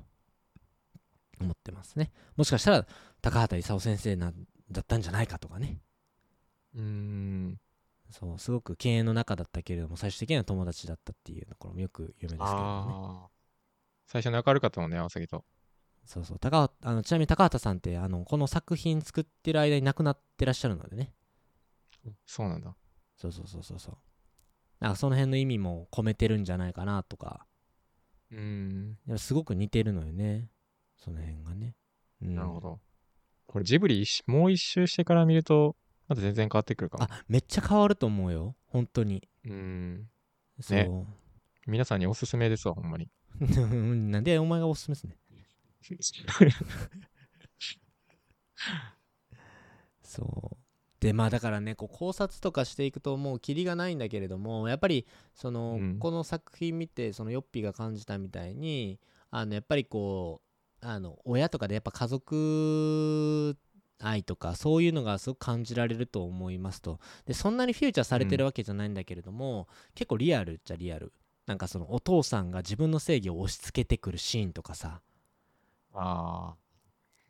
[1.39, 2.85] 思ってますねもしかしたら
[3.21, 4.33] 高畑勲先生なん
[4.71, 5.81] だったんじゃないかとかね
[6.75, 7.57] うーん。
[8.09, 13.29] そうすごく敬遠の中だったけれども最終的には友達だったっていうところもよく有名ですけどねああ。
[14.05, 15.43] 最初仲悪かったもんね、アオサギと。
[16.05, 21.11] そうそう高畑あのちなみに高畑さんってあのこの作品作ってる間に亡くなってらっしゃるのでね
[22.25, 22.73] そうなんだ。
[23.17, 23.97] そうそうそうそうそう
[24.79, 27.45] なんかその辺の意味も込めてるんじゃないかなとか
[28.31, 28.97] うん。
[29.17, 30.47] すごく似てるのよね
[30.97, 31.75] その辺がね、
[32.21, 32.35] うん。
[32.35, 32.79] なるほど。
[33.45, 35.75] これジブリ一もう一周してから見ると、
[36.07, 37.03] また全然変わってくるかも。
[37.05, 38.55] あめっちゃ変わると思うよ。
[38.67, 39.27] 本当に。
[39.45, 40.09] うん。
[40.59, 41.07] そう、
[41.67, 43.09] 皆さんにおすすめですわ、ほんまに。
[44.11, 45.15] なんでお前がおすすめですね
[50.01, 50.57] そう。
[50.99, 55.05] でまあだからねこう考察とかしていくともうキリがないんだけれどもやっぱり
[55.35, 55.99] その、うん。
[55.99, 60.46] この作品見てそのヨッピーが感じたみたいにあのやっぱりこう
[60.81, 63.57] あの親とかでやっぱ家族
[63.99, 66.99] 愛とかそういうのがすごく感じられると思いますと。
[67.25, 71.13] でそんなにフューチャーされてるわけじゃないんだけれども、結構リアルっちゃリアル。
[71.47, 75.01] なんかそのお父さんが自分の正義を押し付けてくるシーンとかさ。
[75.93, 76.55] ああ。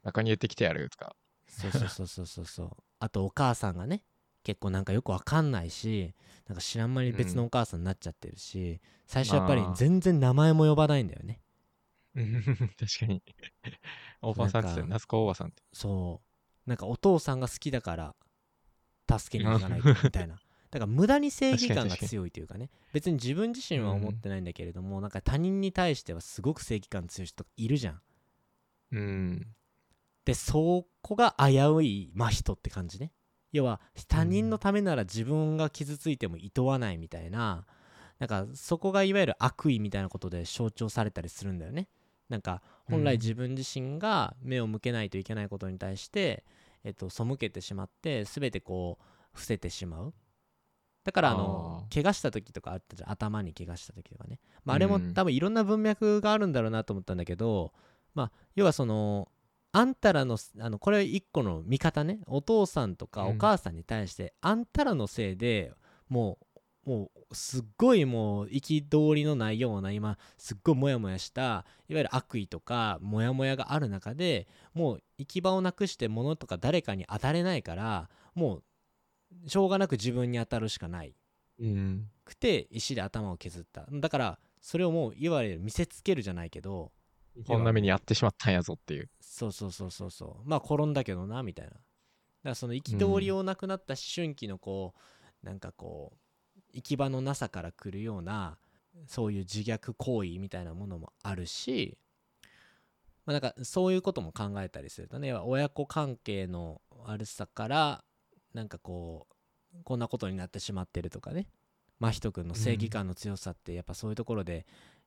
[0.03, 1.15] 中に入れてきてやるとか。
[1.47, 2.69] そうそうそうそうそうそう。
[2.99, 4.03] あとお母さんがね
[4.43, 6.13] 結構なんかよくわかんないし
[6.47, 11.39] なんか知らん間に別のお母さんになっちゃってるし、最初やっぱり全然名前も呼ばないんだよね。
[11.39, 11.46] うん
[12.79, 13.21] 確かに。
[14.21, 15.63] おばさんって言ってたよ夏子おばさんって。
[15.71, 16.21] そ
[16.65, 16.69] う。
[16.69, 18.15] なんかお父さんが好きだから
[19.19, 20.39] 助けに行かないとみたいな。
[20.69, 22.69] だから無駄に正義感が強いというかね。
[22.91, 28.01] 別に自分自身は思ってないんだけれども、なんか他人に対してはすごく正義感強い人いるじゃん。
[28.91, 29.55] うん。
[30.25, 33.13] でそこが危うい真人って感じね。
[33.53, 37.65] 要は他人のためなら自分が傷ついても厭わないみたいな。
[38.19, 41.87] なんかそこがいわゆる悪意みたいなことで象徴されたりするんだよね
[42.29, 43.21] なんか本来うん。
[43.21, 46.43] 自分自身が目を向けないといけないことに対して、
[46.83, 50.13] えっと、背けてしまって全てこう伏せてしまう。
[51.03, 53.11] だからあのあ怪我した時とかあったじゃん。
[53.11, 57.71] 頭に怪我した時とかね、まあ、あれもうん多分いろんな文脈があるんだろうなと思ったんだけど、
[58.13, 59.29] まあ要はその
[59.71, 62.19] あんたらのあのこれ一個の見方ね。
[62.27, 63.35] お父さんとかうん。
[63.35, 65.71] お母さんに対して、あんたらのせいで
[66.09, 66.45] もう
[66.87, 78.61] もうすっごいもう憤りのないような今すっごいモヤモヤしたいわゆる悪意とかモヤモヤがある中でもう行き場をなくして物とか誰かに当たれないからも
[79.45, 81.13] うしょうがなく自分に当たるしかない。
[81.59, 82.09] うん。
[82.23, 83.85] くて石で頭を削った。
[83.91, 86.93] だからそれをもういわゆる見せつけるじゃないけど
[87.45, 89.09] こんな目にやってしまったんやぞっていう。
[89.19, 90.49] そうそうそうそうそう。
[90.49, 91.71] まあ転んだけどなみたいな。
[91.71, 91.81] だか
[92.43, 94.93] らその憤りをなくなった思春期のこ
[95.43, 96.26] うなんかこう
[96.73, 98.57] 行き場のなさから来るような
[99.07, 101.97] そういう自虐行為みたいなものもあるし、
[103.25, 108.03] まあ、なんかそういうことも考えたりするとね親子関係の悪さから
[108.53, 109.27] なんかこ
[109.73, 111.47] うこんなことになってしまってるとかね。
[111.99, 114.65] 真人君の正義感の強さってやっぱそういうところで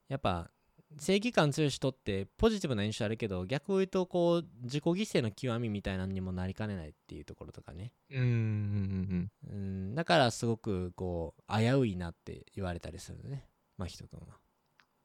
[0.09, 0.51] やっぱ
[0.99, 7.93] 正義感強い人ってポジティブな印象あるけど逆を言うとこう自己犠牲の極みみたいなのにもなりかねないっていうところとかね。
[8.11, 13.47] うんうんうんうんだからすごくこう危ういなって言われたりするね。
[13.79, 14.39] 真人君は。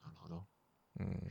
[0.04, 0.44] なるほど。
[1.00, 1.30] うん。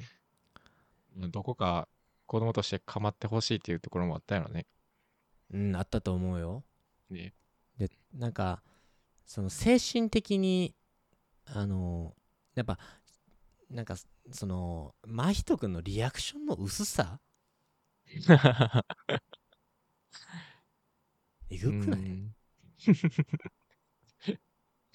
[1.17, 1.88] まあどこか
[2.27, 4.67] 子供として構ってほしいっていうところもあったよね。
[5.53, 6.62] うんあったと思うよ。
[7.11, 7.33] ね。
[7.77, 8.62] でなんか
[9.27, 10.75] その精神的に
[11.47, 12.14] あの
[12.55, 12.79] やっぱ
[13.74, 13.96] なんか
[14.30, 17.18] その真人君のリアクションの薄さ？
[21.50, 22.34] えぐくない、うん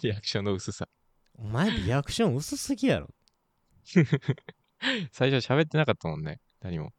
[0.02, 0.88] リアクションの薄さ。
[1.34, 3.14] お前リアクション薄すぎやろ
[5.12, 6.40] 最初喋ってなかったもんね。
[6.62, 6.94] 何も。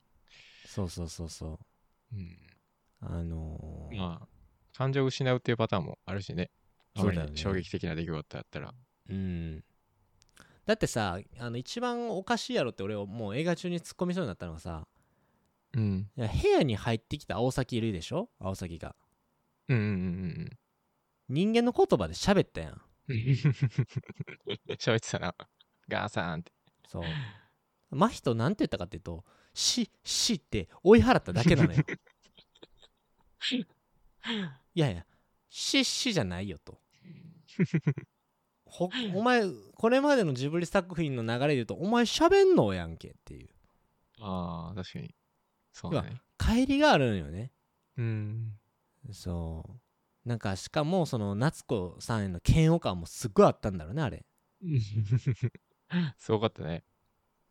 [0.67, 1.59] そうそうそうそ
[2.13, 2.37] ううん、
[3.01, 4.29] あのーまあ、
[4.77, 6.51] 感情を失うっていうパターンもあるしね。
[6.95, 8.75] そうだよね衝撃的な出来事やったら。
[9.09, 9.65] うん
[10.71, 14.87] だってさあの一番おかしいやろって俺はもう映画中に突っ込みそうになったのがさ
[15.73, 16.09] うん。
[16.17, 18.31] 部屋に入ってきた青崎いるでしょ？
[18.39, 18.95] 青崎が
[19.69, 19.87] うんうんう
[20.45, 20.59] ん
[21.29, 23.17] 人間の言葉で喋ったやんうん。
[24.79, 25.35] 喋ってたな。
[25.89, 26.53] ガーサーンって。
[26.87, 27.05] そう
[27.91, 31.83] 真人なんて言ったかっていうと「し」「し」って追い払っただけなのよ
[34.75, 35.05] いやいや
[35.51, 36.81] 「し」「し」じゃないよとほ
[39.15, 39.43] お前
[39.75, 43.49] これまでのジブリ作品の流れで言うとお前喋んのやんけっていう
[44.21, 45.15] ああ、確かに。
[45.73, 46.21] そうだね。
[46.39, 47.53] 帰りがあるのよね
[47.97, 48.53] うん。
[49.13, 49.65] そ
[50.25, 54.25] うなんかしかもその夏子さんへの嫌悪感もすっごいあったんだろうねあれ
[56.19, 56.85] すごかったね。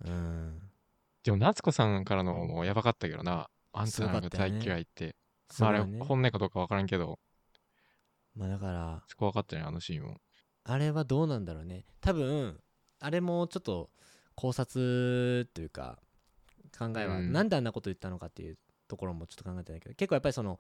[0.05, 0.69] うん
[1.23, 3.49] でも、夏子さんからのもやばかったけどな。
[3.73, 5.15] あんすたなんか大嫌いって。
[5.59, 7.19] まあ、あれ、本音かどうかわからんけど、
[8.35, 10.21] まあだから怖かったね、あのシーンも。
[10.69, 11.83] あれはどうなんだろうね。
[11.99, 12.59] 多分
[12.99, 13.89] あれもちょっと
[14.35, 15.97] 考察というか
[16.77, 17.33] 考えは、うん。
[17.33, 20.59] なんであんなこと言ったのかっていうところもちょっと考えてないけど結構やっぱりその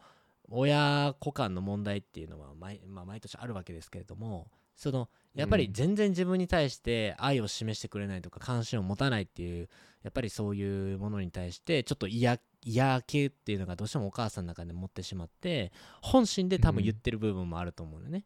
[0.49, 5.73] 親子間の問題っていうのは毎,、まあ、毎年あるわけですけれどもそのやっぱりうん。
[5.73, 9.69] 全然自分に対して愛を示してくれないとか関心を持たないっていう
[10.01, 18.23] やっぱりそういうものに対してちょっと嫌嫌気っていうのがどうしてもお母さんの中で持ってしまって本心で多分言ってる部分もあると思うのね、うん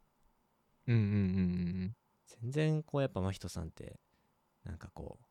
[0.88, 1.96] うんうん
[2.42, 4.00] 全然こうやっぱ真人さんって
[4.66, 5.26] なんかこう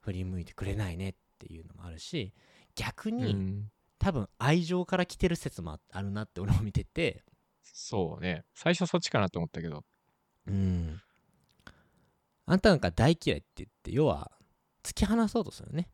[0.00, 2.32] 振り向いてくれないねっていうのもあるし
[2.74, 3.14] 逆うん。
[3.22, 7.22] うに、ん、多分愛情から来てる説もああるなって俺も見てて
[7.62, 8.44] そうね。
[8.54, 9.84] 最初そっちかなと思ったけど。
[10.46, 11.00] うん
[12.46, 14.30] あんたなんか大嫌いって言って要は
[14.82, 15.88] 突き放そうとするよね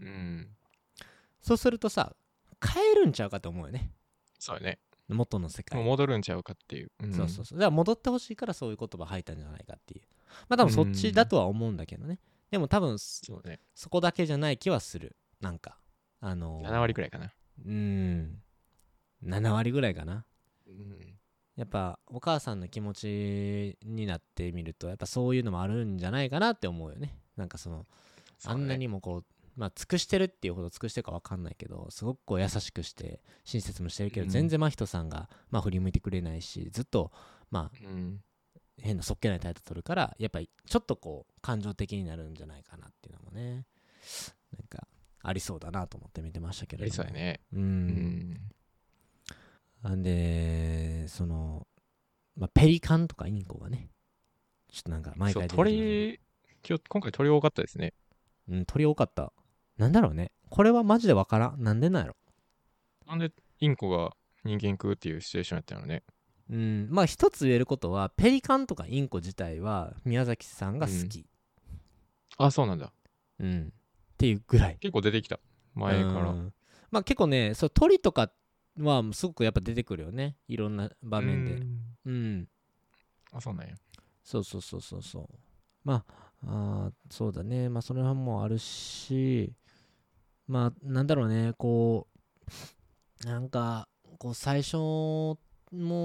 [0.00, 0.56] うん。
[1.40, 2.14] そうするとさ
[2.60, 3.92] 変えるんちゃうかと思うよね
[4.38, 4.80] そうよね。
[5.12, 5.78] 元の世界。
[5.78, 7.06] もう戻るんちゃうかっていう。
[7.06, 7.12] ん。
[7.12, 7.58] そうそうそう。
[7.58, 10.02] だから戻ってほしいからそういう言葉吐いたんじゃないかっていう。
[10.48, 12.18] まあ多分そっちだとは思うんだけどね。
[12.50, 13.60] でも多分そそうね。
[13.74, 15.16] そこだけじゃない気はする。
[15.40, 15.78] なんか。
[16.20, 17.32] あのー7割くらいかな。
[17.64, 18.42] うん。
[19.24, 20.24] 7割ぐらいかな。
[20.66, 21.18] うん。
[21.56, 27.18] やっぱお母さんの気持ちになってみるとやっぱそういうのもあるんじゃないかなって思うよね。
[27.36, 27.86] なんかその
[28.44, 29.24] あんなにもこう
[29.56, 37.12] まあ尽くしてるっていうほど尽くしてるか分かんないけどすごくこう優しくして親切もしてるけど、うん全然真人さんがまあ振り向いてくれないしずっと
[37.50, 38.20] まあうん。
[38.80, 43.66] 変なそっけない態度取るからやっぱりちょっとこう感情的になるんじゃないかなっていうのもね
[44.58, 44.88] なんか
[45.22, 47.40] ありそうだなと思って見てましたけれどもありそうやね。
[47.52, 47.88] ううん
[48.32, 48.40] ん。
[49.82, 51.66] なんでその、
[52.36, 53.90] まあ、ペリカンとかインコがね
[54.72, 56.18] ちょっとなんか毎回鳥、
[56.66, 57.92] 今日、今回鳥多かったですね。
[58.48, 59.32] うん鳥多かった
[59.78, 60.30] なんだろうね。
[60.50, 61.62] これはマジでわからん。
[61.62, 62.16] なんでなんやろ。
[63.06, 64.12] なんでインコが
[64.44, 66.02] 人間食うっていうシチュエーションやったのね。
[66.50, 66.88] うん。
[66.90, 71.26] まあ一つ言えることはペリカンとかインコ自体は宮崎さんが好き。
[72.38, 72.92] あ、そうなんだ。
[73.38, 74.78] うん、っていうぐらい。
[74.80, 75.40] 結構出てきた。
[75.74, 76.30] 前から。
[76.30, 76.52] うん。
[76.90, 78.30] まあ結構ねそう鳥とか
[78.78, 80.36] はすごくやっぱ出てくるよね。
[80.48, 81.54] いろんな場面で。
[81.54, 81.82] うん。
[82.06, 82.48] うん。
[83.32, 83.74] あ、そうなんや。
[84.24, 85.28] そうそうそうそうそう。
[85.84, 87.68] まああーそうだね。
[87.68, 89.52] まあそれはもうあるし
[90.46, 91.52] まあなんだろうね。
[91.58, 92.08] こ
[93.24, 93.88] うなんか
[94.18, 95.38] こう最初も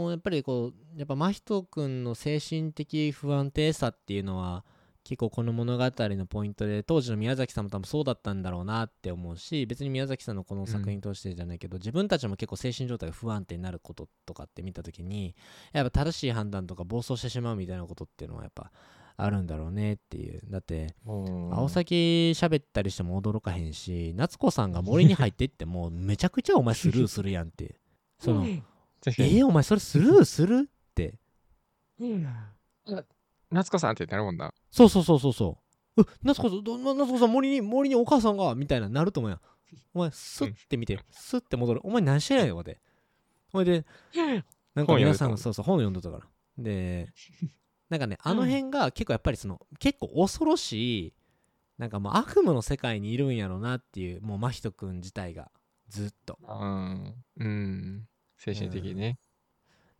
[0.07, 4.63] うやっぱりこうやっぱ真人君の精神的不安定さっていうのは
[5.03, 15.33] 結構この物語のポイントで当時の宮崎さんも多分そうだったんだろうなって思うし別に宮崎さんのこの作品通してじゃないけど、自分たちも結構精神状態が不安定になることとかって見た時に
[15.71, 18.71] やっぱ正しい判断とか暴走してしまうみたいなことっていうのはやっぱ
[19.19, 20.41] あるんだろうねっていう。
[20.47, 27.75] だって青青崎喋ったりしても驚かへんし夏子さんが森に入ってってもめちゃくちゃお前スルーするやんって。
[28.19, 28.45] その。
[28.47, 31.15] えー、お前それスルーするって。
[33.49, 34.53] 夏子さんってなるもんな。
[34.69, 35.57] そうそうそうそうそ
[35.97, 36.03] う。
[36.21, 39.37] 夏子さんどな夏子さん森に森にお母さんがみたいななると思うや。
[39.37, 39.41] ん
[39.95, 41.81] お前スッて見てスッて戻る。
[41.83, 42.79] お前何してないよって
[43.51, 43.83] ほいで
[44.75, 46.27] なんか皆さんそうそう本読んでたから。
[46.57, 47.09] で
[47.89, 51.13] なんかねあの辺が結構やっぱりその結構恐ろしい
[51.77, 55.51] なんかもう悪夢の世界にいるんやろうなっていうもう真人くん自体が
[55.87, 56.37] ずっと。
[56.41, 57.13] うん。
[57.39, 58.07] うん。
[58.37, 59.19] 精神的にね。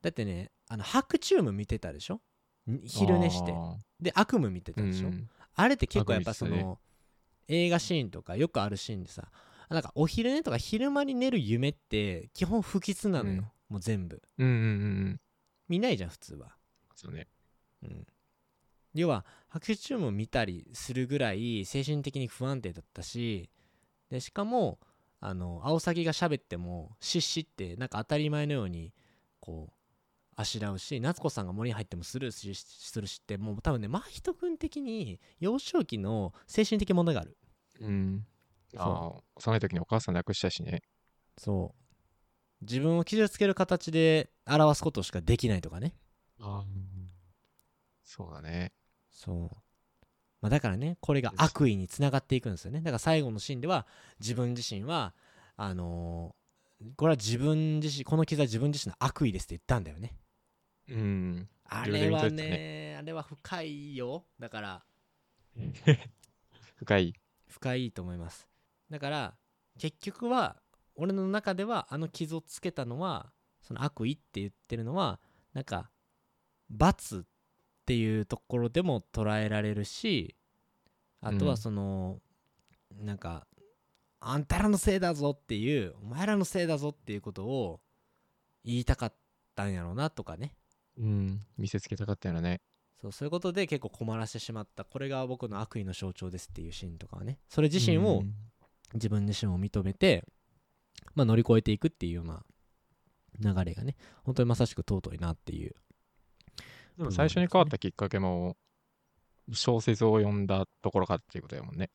[0.02, 2.22] だってねあの白チューム見てたでしょ？
[2.70, 3.52] ん昼寝して。
[3.52, 5.30] あで悪夢見てーたでしょ、うん。
[5.56, 6.80] あれって結構やっぱその
[7.48, 9.32] 映画シーンとかよくあるシーンでさ
[9.70, 14.22] なんかお昼寝とか昼間に寝る夢って基本不吉なのよ、もう全部。
[14.38, 14.66] うんうんうんう
[15.10, 15.22] ん。
[15.68, 16.56] 見ないじゃん普通は、
[16.96, 17.28] そうね。
[17.84, 18.08] うん、
[18.94, 23.50] 要は白チュームを見たりするぐらい精神的に不安定だったし
[24.10, 24.80] でしかも
[25.20, 28.94] あのアオサギが喋ってもシッシってなんか当たり前のように
[29.40, 29.74] こう
[30.36, 37.38] あしらうし夏子さんが森に入ってもスルーしするしってもう多分ね真人君的に幼少期の精神的問題がある
[37.82, 38.26] うん。
[38.74, 40.84] そうああ、幼い時にお母さん亡くしたしね。
[41.38, 41.74] そ
[42.62, 45.94] う自分を傷つける形で表すことしかできないとかね
[46.40, 46.97] ああ。
[48.08, 48.72] そうだね。
[49.12, 49.58] そう、
[50.42, 53.86] まあ、だからねこれが悪意につながっていくんですよねだから最後のシーンでは
[54.20, 55.14] 自分自身は
[55.58, 56.38] あのー
[56.96, 60.16] これは自分自身この傷は自分自身の悪意ですって言ったんだよね
[60.88, 61.50] うん。
[61.66, 64.84] あれは認めてたねあれは深いよだから
[66.76, 67.14] 深い。
[67.48, 68.48] 深いと思います
[68.92, 69.36] だから
[69.80, 70.62] 結局は
[70.96, 73.34] 俺の中ではあの傷をつけたのは
[73.64, 75.20] その悪意って言ってるのは
[75.54, 75.90] なんか
[76.70, 77.26] 罰って
[77.96, 80.36] いうところでも捉えられるし
[81.22, 81.58] あとはうん。
[81.58, 82.20] その、
[83.02, 83.48] なんか
[84.20, 87.80] あんたらのせいだぞっていうお前らのせいだぞっていうことを
[88.64, 89.14] 言いたかっ
[89.56, 90.56] たんやろうなとかね。
[90.98, 91.42] うん。
[91.58, 92.62] 見せつけたかったよね。
[93.02, 94.84] そうそういうことで結構困らせてしまった。
[94.84, 97.40] これが僕の悪意の象徴ですっていうシーンとかはね。
[97.48, 98.34] それ自身を、うん。
[98.94, 100.24] 自分自身を認めて、
[101.14, 102.44] まあ、乗り越えていくっていうような
[103.40, 105.76] 流れがね本当にまさしく尊いなっていう
[106.98, 108.58] でも最初に変わったきっかけも、
[109.54, 111.90] 小説を読んだところかっていうことやもんね。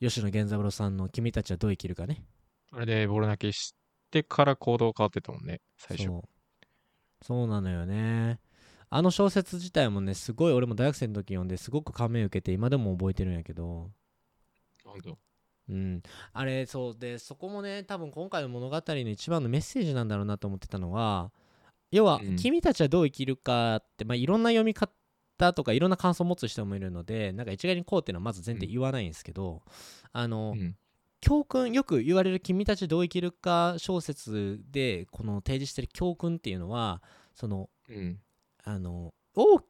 [0.00, 2.22] 吉野源三郎さんの「君たちはどう生きるかね」
[2.70, 3.74] あれでボロ泣きし
[4.10, 6.06] てから行動変わってたもんね、最初。
[6.06, 6.22] そう。
[7.22, 8.38] そうなのよね。
[8.90, 13.90] あの小説自体もねすごい俺も大学生の時読んですごく感銘受けて今でも覚えてるんやけど。
[15.68, 16.98] うん、あれそう。
[16.98, 21.32] でそこもね多分今回の物語の一番のメッセージなんだろうなと思ってたのは
[21.90, 29.62] 要は、うん君たちはどう生きるかって、まあ、いろんな読み方とかいろんな感想を持つ人もいるのでなんか一概にこうっていうのはまず前提言わないんですけど、
[30.12, 30.76] あの、うん。
[31.22, 37.02] 教訓よく言われる「君たちどう生きるか」小説でこの提示してる教訓っていうのは
[37.34, 38.20] そのうん。
[38.62, 39.60] あの大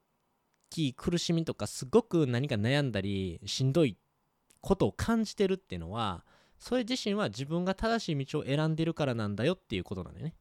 [0.70, 3.96] きい苦しみとかすごく何か悩んだりしんどい
[4.60, 6.24] ことを感じてるっていうのは
[6.58, 10.34] それ自身は自分が正しい道を選んでるからなんだよっていうことなんだよね。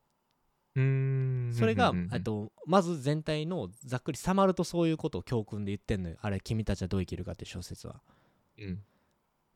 [0.76, 8.02] それが、えっとまず全体のざっくりさまるとそういうことを教訓で言ってんのよあれ君たちはどう生きるかって小説は。
[8.58, 8.84] うん。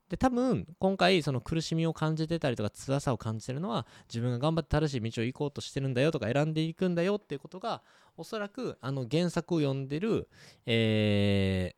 [0.10, 7.84] で多分今回その苦しみを感じてたりとか辛さを感じてるのは自分が頑張って正しい道を行こうとしてるんだよとか選んでいくんだよっていうことが
[8.18, 10.28] おそらくあの原作を読んでる
[10.66, 11.76] え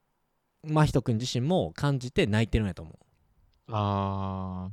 [0.66, 4.72] ー、真人君自身も感じて泣いてるんやと思うああ。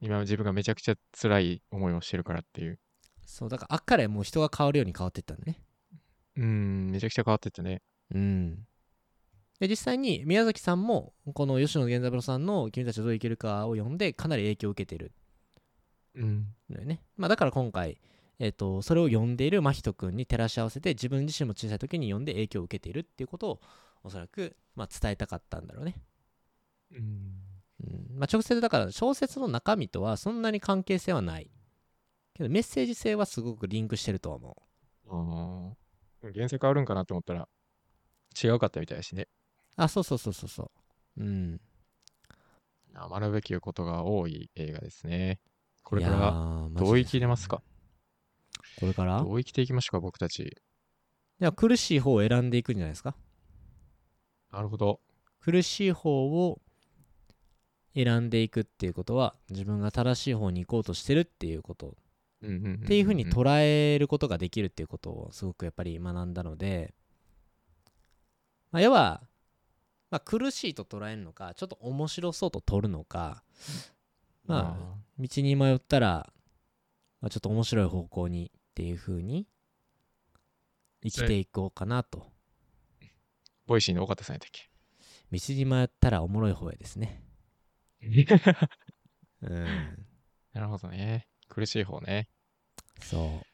[0.00, 2.78] 今自分がめちゃくちゃ辛い思いをしてるからっていう。
[3.30, 5.62] そうだからあっからもう人が変わるように変わっていったんだね
[6.36, 6.90] うん。
[6.90, 7.80] めちゃくちゃ変わってったね。
[8.12, 8.66] うん
[9.60, 15.12] で実際に宮崎さんもこの吉野源三郎さんの「君たちはどう生きるか」を読んでかなり影響を受けてる
[16.14, 16.54] うん。
[16.70, 17.02] のよね。
[17.16, 18.00] まあ、だから今回、
[18.38, 23.60] えー、とそれを読んでいる真人君に照らし合わせて自分自身も小さい時に読んで影響を受けているっていうことを
[24.02, 25.94] おそらく、まあ、伝えたかったんだろうね。
[26.92, 27.00] うん。
[27.84, 31.50] うんまあ、直接だから小説の中身とはそんなに関係性はない。
[32.40, 34.56] けどメッセージ性はすごくリンクしてるとは思
[35.06, 35.10] う。
[35.10, 35.74] あ
[36.26, 36.30] あ。
[36.34, 37.48] 原作あるんかなと思ったら
[38.42, 39.28] 違うかったみたいだしね。
[39.76, 40.70] あ、そうそうそうそうそ
[41.16, 41.22] う。
[41.22, 41.60] うん。
[42.94, 45.38] あ学ぶべきことが多い映画ですね。
[45.82, 47.62] これからどう生きれますか？
[48.78, 49.22] これから？
[49.22, 50.40] どう生きていきましょうか、僕たち。
[50.42, 50.50] い
[51.38, 53.14] や苦しい方を選んでいくんじゃないですか？
[54.52, 55.00] なるほど。
[55.40, 56.60] 苦しい方を
[57.94, 61.96] 選んでいくっていうことは自分が正しい方に行こうとしてるっていうこと
[62.42, 66.94] っていうふうに捉えることができるっていうことをすごくやっぱり学んだので、
[68.70, 69.22] まあ、要は、
[70.10, 73.42] まあ、苦しいと捉えるのかちょっと面白そうと取るのか
[74.46, 76.32] まあ道に迷ったら、
[77.20, 79.46] まあ、ちょっと面白い方向にっていうふうに
[81.02, 82.26] 生きていこうかなと
[83.66, 84.68] Voicy の尾形さんやったっけ？
[85.30, 87.22] 道に迷ったらおもろい方へですね。
[89.42, 90.06] うん。
[90.52, 91.28] なるほどね。
[91.50, 92.28] 苦しい方ね。
[93.02, 93.46] そう。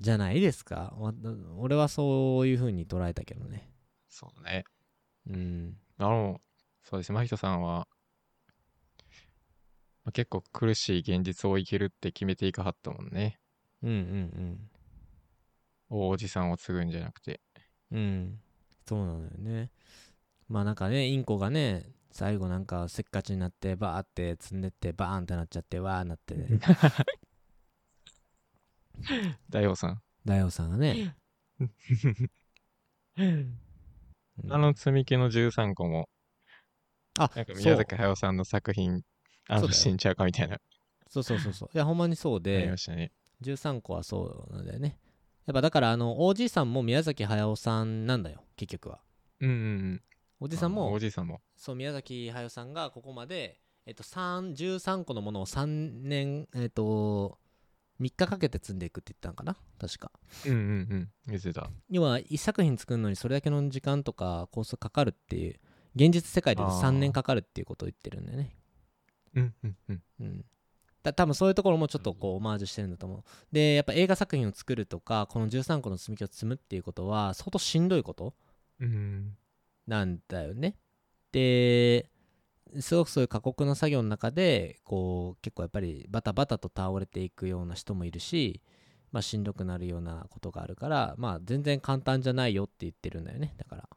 [0.00, 0.94] じゃないですか？
[0.96, 1.12] わ
[1.58, 3.70] 俺はそういう風に捉えたけどね。
[4.08, 4.64] そうだね。
[5.28, 5.76] うん。
[5.98, 6.40] あの、
[6.84, 7.18] そうですね。
[7.18, 7.88] 真人さんは、
[10.04, 13.38] まあ結構苦しい現実を生きるって決めていかはったもんね。
[13.82, 14.70] うんうん
[15.90, 17.40] 大おじさんを継ぐんじゃなくて。
[17.90, 17.98] うん。
[17.98, 18.40] うん。
[18.86, 19.70] そうなのよね。
[20.48, 26.58] まあなんかね、インコがね、最後なんかせっかちになって、バーって積んでって、バーンってなっちゃって、わーなって、ね、
[29.48, 30.02] 大王さん。
[30.24, 31.14] 大王さんがね、
[33.16, 33.56] う ん
[34.50, 36.08] あの積み木の13個も、
[37.20, 39.04] あなんか宮崎駿さんの作品、
[39.48, 40.58] あの死んちゃうかみたいな、
[41.08, 41.70] そうそうそうそう。
[41.72, 43.12] いや、ほんまにそうありでま、したね。
[43.42, 44.98] 13個はそうなんだよね。
[45.46, 48.98] やっぱだから、あの、おじいさんも宮崎駿さんなんだよ、結局は。
[49.38, 49.58] うんうんう
[49.94, 50.02] ん。
[50.40, 51.40] おじさんもあお、じいさんも。
[51.56, 57.38] そう、宮崎駿さんがここまで、えっと、3 13個のものを3年、えっと、
[58.00, 59.56] 3日かけて積んでいくって言ったんかな？
[59.80, 60.12] 確か。
[60.46, 60.62] うんうんう
[60.94, 61.10] ん。
[61.26, 61.68] 見てた。
[61.90, 65.58] 要は、1作品作るのにそれだけの時間とかコースかかるっていう、
[65.96, 68.54] 現実世界であー3年かかるっていうことを言ってるんだよね。
[69.34, 70.02] うんうんうん。
[70.20, 70.44] うん。
[71.02, 73.24] だ多分そういうところもちょっとこうオマージュしてるんだと思う。
[73.50, 78.34] で、やっぱ映画作品を作るとか、この13個の積み木を積むっていうことは、相当しんどいこと？
[78.80, 79.36] うん。
[79.88, 80.76] なんだよね。
[81.32, 82.10] で、
[82.80, 88.60] すごくそういう過酷な作業の中で、こう、結構やっぱりバタバタと倒れていくような人もいるし、
[89.10, 93.54] まあ、しんどくなるようなことがあるから、まあ、全然簡単じゃないよって言ってるんだよね。
[93.56, 93.88] だから。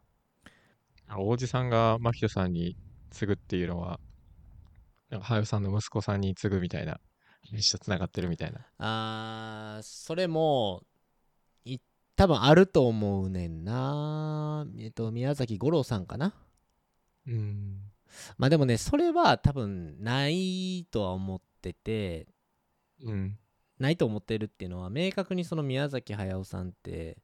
[1.08, 2.76] あおじさんが真人さんに
[3.10, 4.00] 継ぐっていうのは、
[5.10, 6.98] なんか駿さんの息子さんに継ぐみたいな、
[7.50, 8.66] 話とつながってるみたいな。
[8.78, 10.91] あー、それも、い
[12.22, 14.64] 多分あると思うねんな。
[14.78, 16.32] えっと、宮崎五郎さんかな。
[17.26, 17.80] うん。
[18.38, 22.28] まあでもね、それは多分ないとは思ってて、
[23.02, 23.36] うん。
[23.80, 27.18] ないと思ってるっていうのは明確にその宮崎駿さんって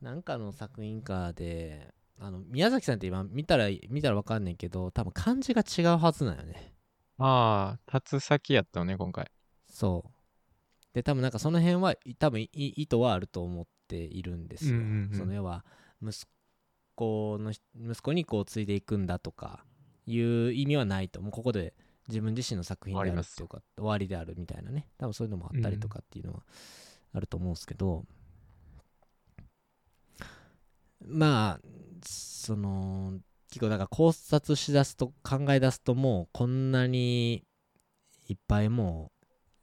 [0.00, 6.72] なんかの作品かであの宮崎さんって今見たら見たら分かんねんけど多分漢字が違うはずなんよね
[7.18, 9.30] ああ、立つ先やったよね、今回。
[9.68, 15.18] そうで多分なんかその辺はい多分い意図はあると思っているんですよ、うんうんうん。
[15.18, 15.64] その要は
[16.00, 16.26] 息
[16.94, 19.64] 子のひ息子にこう継いでいくんだとか
[20.06, 21.20] いう意味はないと。
[21.20, 21.74] もうここで
[22.08, 24.88] 自分自身の作品であるっていうか終わりであるみたいなね。
[24.98, 26.42] 多分そういうのもあったりとかっていうのは
[27.12, 28.04] あると思うんですけど、
[31.04, 31.60] まあ
[32.06, 33.18] その
[33.50, 37.44] 結構だから考察しだすと考え出すともうこんなに
[38.28, 39.10] いっぱいも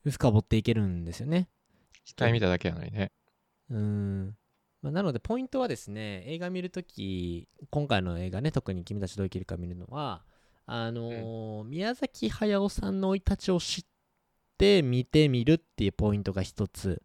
[0.06, 1.48] う深掘っていけるんですよね。
[2.04, 3.12] 機体見ただけやのにね。
[3.70, 4.36] うん。
[4.82, 10.24] まあ、なので、ポイントはですね、映画見るとき、今回の映画ね、特に君たちどう生きるか見るのは、
[10.66, 13.84] あのー宮崎駿さんの生い立ちを知っ
[14.58, 17.02] て見てみるっていうポイントが一つ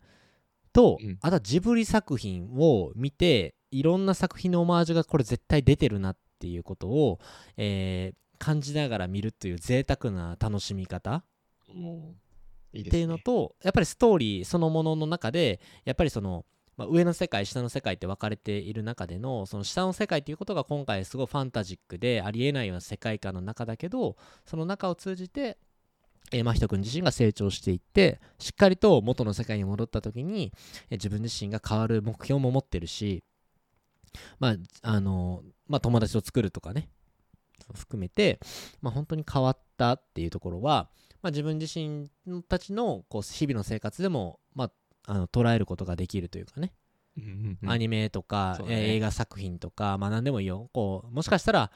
[0.72, 7.20] と、うんあとはジブリ作品を見て、いろんな作品のオマージュがこれ絶対出てるなっていうことを、
[7.56, 11.22] えー感じながら見るという贅沢な楽しみ方
[11.68, 12.31] いいですね。
[12.80, 16.44] っていうのとやっぱりストーリーそのものの中でやっぱりその、
[16.76, 24.16] まあ、上の世界下の世界って分かれている中でのその下の世界っていうことが今回すごいファンタジックでありえないような世界観の中だけど
[24.46, 25.58] その中を通じて
[26.32, 30.52] えー真人君自身が成長していってしっかりと元の世界に戻った時に
[30.90, 33.22] えー自分自身が変わる目標も持ってるし
[34.38, 36.88] まああのまあ友達を作るとかね
[37.74, 38.40] 含めて、
[38.80, 40.88] まあ、本当に変わったっていうところは、
[41.22, 42.08] まあ、自分自身
[42.48, 44.72] たちのこう日々の生活でも、まあ、
[45.06, 46.72] あの捉えることができるというかね、
[47.16, 47.70] うんうんうん。
[47.70, 48.66] アニメとか、ね。
[48.68, 50.68] えー映画作品とか、まあ、何でもいいよ。
[50.72, 51.70] こうもしかしたら、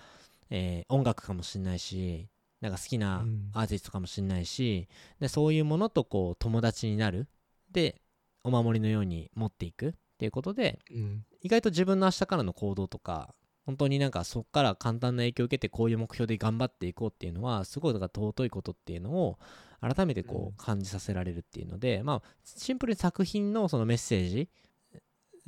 [0.51, 2.29] えー音楽かもしれないし
[2.61, 3.51] なんか好きなうん。
[3.53, 4.89] アーティストかもしれないし、
[5.21, 7.29] でそういうものとこう友達になる。
[7.71, 8.01] で
[8.45, 11.25] お守りのように持っていくっていうことでうん。
[11.43, 13.35] 意外と自分の明日からの行動とか
[13.67, 19.39] 本当になんかそこから簡単な影響を受けてこういう目標で頑張っていこうっていうのはすごいだから尊いことっていうのを
[19.81, 24.49] 改めてこう感じさせられるっていうので、まあシンプルに作品のそのメッセージ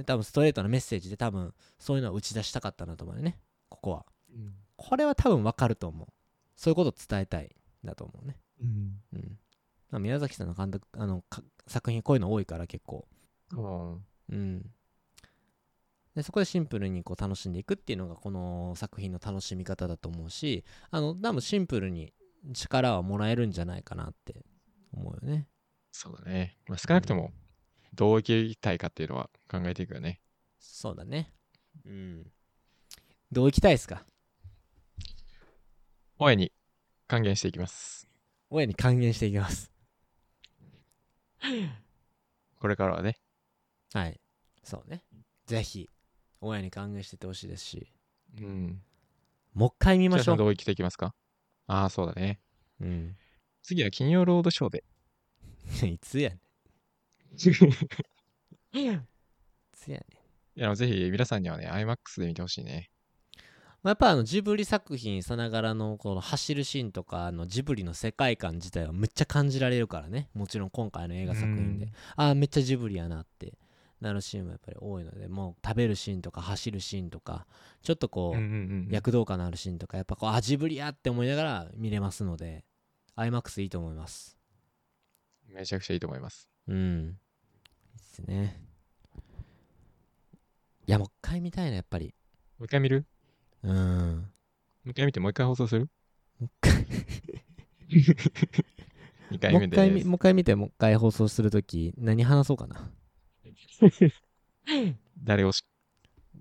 [0.05, 3.39] 多分ストレートなメッセージで多分そういうのを打ち出したかったなと思うよね。
[3.69, 4.07] ここは。
[4.33, 4.53] うん。
[4.77, 6.09] これは多分わかると思う。
[6.57, 7.45] そういうことを伝えたい
[7.85, 8.37] んだと思うね。
[8.61, 8.93] うん。
[9.13, 9.39] うん。
[9.91, 13.07] まあ宮崎さんの監督あのか作品こういうの多いから結構。
[13.53, 14.05] うん。
[14.31, 14.71] うん、
[16.19, 22.13] でそこでシンプルにこう楽しんでいくっていうのがこの作品の楽しみ方だと思うしあの多分シンプルに
[22.53, 24.45] 力はもらえるんじゃないかなって
[24.93, 25.47] 思うよね
[25.93, 26.57] そうだね。
[26.69, 27.33] まあ、少なくとも、
[27.95, 30.21] どう生きたいかっていうのは考えていくよね。
[30.61, 31.33] そうだね
[31.85, 32.27] うん
[33.33, 34.05] どう行きたいですか？
[36.19, 36.53] 親に
[37.07, 38.09] 還元していきます。
[38.51, 39.73] 親に還元していきます。
[42.61, 43.17] これからはね。
[43.93, 44.21] はい。
[44.63, 45.05] そうね。
[45.47, 45.89] ぜひ、
[46.41, 47.93] 親に還元しててほしいですし、
[48.41, 48.81] うん。
[49.55, 50.37] もう一回見ましょう。
[50.37, 51.15] どう生きていきますか？
[51.67, 52.41] ああ、そうだね。
[52.81, 53.17] うん。
[53.63, 54.85] 次は金曜ロードショーで。
[55.87, 56.41] いつやねん。
[57.35, 57.51] いつ
[59.91, 60.07] やね
[60.57, 60.61] ん。
[60.61, 62.91] いや、ぜひ皆さんにはね、IMAX で見てほしいね。
[63.83, 73.57] まあ、やっぱあのジブリ作品さながらのこの走るシーンとかあのジブリの世界観自体はめっちゃ感じられるからねもちろん今回の映画作品でうんああめっちゃジブリやなって
[74.01, 77.47] なるシーンもやっぱり多いのでもう食べるシーンとか走るシーンとか
[77.83, 78.93] ちょっとこう。
[78.93, 82.65] 躍動感のあるシーンとかやっぱこうあジブリやって思いながら見れますので
[83.17, 84.39] IMAX いいと思います。
[85.49, 86.49] めちゃくちゃいいと思います。
[86.69, 86.77] うん。
[86.77, 87.15] いいっ
[88.01, 88.63] すね。
[90.87, 92.15] いやもう一回見たいなやっぱり。
[92.59, 93.05] もう一回見る？
[93.63, 93.73] うん。
[93.75, 94.23] も
[94.87, 95.89] う一回見てもう一回放送する？
[96.39, 96.87] もう一回。
[99.31, 102.91] 二回もう一目でもう一回見てもう一回放送するとき何話そうかな
[105.23, 105.65] 誰をし、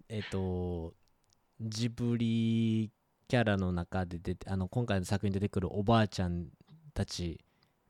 [0.10, 0.94] えっ、と
[1.62, 2.92] ジブリ
[3.28, 6.48] キャラの中で出てあの今回の作品に出てくるおばあちゃん
[6.94, 7.40] たち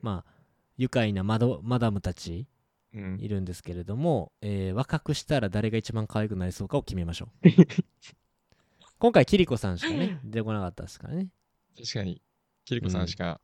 [0.02, 0.32] まあ
[0.78, 2.48] 愉快なマドマダムたち
[2.94, 3.18] うん。
[3.20, 7.48] いるんですけれども、えー若くしたら誰が一番可愛くなりそうかを決めましょう
[9.00, 11.30] 今回キリコさんしかね 出てこなかったですからね
[11.78, 12.22] 確かに、
[12.66, 13.40] キリコさんしか、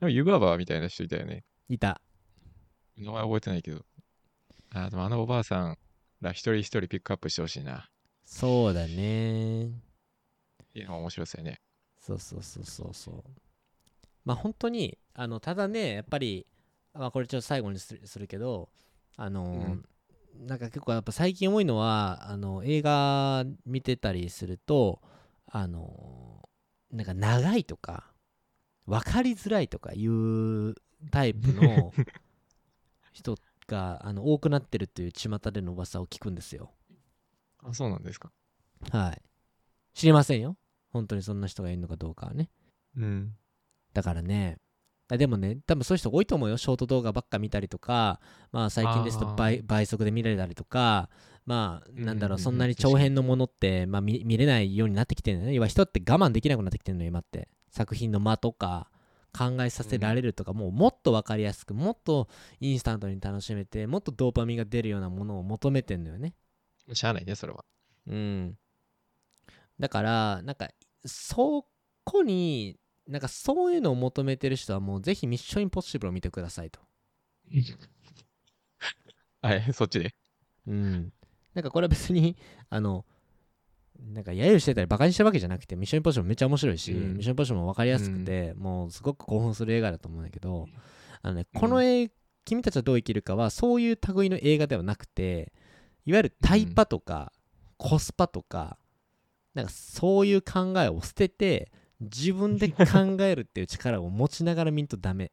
[0.00, 1.44] でも湯婆婆みたいな人いたよね。
[1.68, 2.00] いた
[2.96, 3.84] 名前覚えてないけど。
[4.76, 5.78] あー、でもあのおばあさん
[6.20, 7.88] ら一人一人ピックアップしてほしいな。
[8.26, 9.70] そうだね
[10.74, 11.60] いいの面白いですよね。
[11.98, 13.14] そうそうそうそうそう
[14.24, 16.46] まあ本当にあのただねやっぱり、
[16.92, 18.68] まあ、これちょっと最後にするするけど
[19.16, 19.78] あのー
[20.46, 25.00] なんか結構やっぱ最近多いのはあの映画見てたりすると
[25.46, 28.12] あのーなんか長いとか
[28.86, 30.74] 分かりづらいとかいう
[31.10, 31.94] タイプの
[33.12, 33.36] 人
[33.66, 36.70] があの多くなってるっていう巷での噂を聞くんですよ
[37.64, 38.30] あ、そうなんですか。
[38.90, 39.22] はい
[39.94, 40.56] 知りませんよ
[40.90, 42.50] 本当にそんな人がいるのかどうかはね
[42.96, 43.32] うん。
[43.92, 44.58] だからね、
[45.08, 46.56] あでもね、多分そういう人多いと思うよ。
[46.56, 48.20] ショート動画ばっか見たりとか、
[48.52, 51.08] まあ最近ですと倍倍速で見られたりとか、
[51.44, 55.56] まあなんだろう、そんなに長編のものって、まあ、見見れないようになってきてるんだよね。
[55.56, 57.48] 要は人って我慢できなくなってきてるのよ、今って。
[57.70, 58.90] 作品の間とか、
[59.36, 62.28] 考えさせられるとか、もうもっと分かりやすく、もっと
[62.60, 66.34] インスタントに楽しめて、もっとドーパミンが出るようなものを求めてんのよね。
[66.92, 67.64] しゃあないね、それは。
[68.06, 68.58] うん。
[69.78, 70.70] だから、なんか、
[71.04, 71.66] そ
[72.04, 76.80] こに、なんかそういうのを求めてる人はもうぜひミッションインポッシブルを見てくださいと。
[79.42, 80.14] はい、そっちで？
[80.66, 81.12] うん。
[81.54, 82.36] なんかこれは別に、
[82.68, 83.06] あの、
[84.00, 87.14] なんか揶揄してたりバカにしてるわけじゃなくて、ミッションインポッシブルめっちゃ面白いし、うん。
[87.14, 90.66] ミッションインポッシブルも分かりやすくて、もうすごく興奮する映画だと思うんだけど、
[91.22, 92.10] あのね、この映
[92.44, 95.52] 君たちはどう生きるかは、そういう類の映画ではなくて、
[96.04, 97.32] いわゆるタイパとか、
[97.76, 98.78] コスパとか、
[99.52, 105.32] なんかそういう考えを捨てて、自分で考えるっていう力を持ちながら見んとダメ。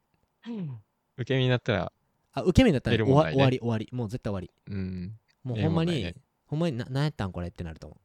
[1.18, 1.94] 受け身になったら、
[2.34, 3.04] あ、受け身だったらね。
[3.04, 3.88] 終わり終わり。
[3.92, 4.50] もう絶対終わり。
[4.68, 5.20] うん。
[5.44, 6.16] もうほんまに、ね。
[6.48, 8.03] ほんまにな、なんやったんこれってなると思う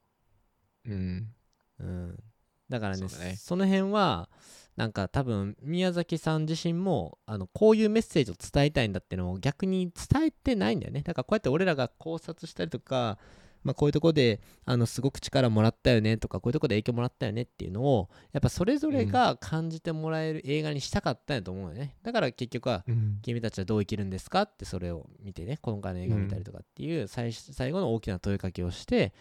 [0.95, 1.35] ん。
[1.81, 1.85] う。
[1.85, 2.23] うん。
[2.69, 4.29] だからね、ねその辺は、
[4.77, 11.03] なんか多分、宮崎さん自身も、あの、こういうメッセージを伝えたいんだっていうのを逆に伝えてないんだよね。
[11.03, 13.19] だからこうやって俺らが考察したりとか、
[13.65, 23.19] まあ、こういうとこであのすごく力もらったよねとかこういうとこで影響もらったよねっていうのをやっぱそれぞれが感じてもらえる映画にしたかったんやと思うよねだから結局はうん。
[23.23, 29.13] 君たちはどう生きるんですかってそれを見てね今回の映画見たりとかっていう最最後の大きな問いかけをして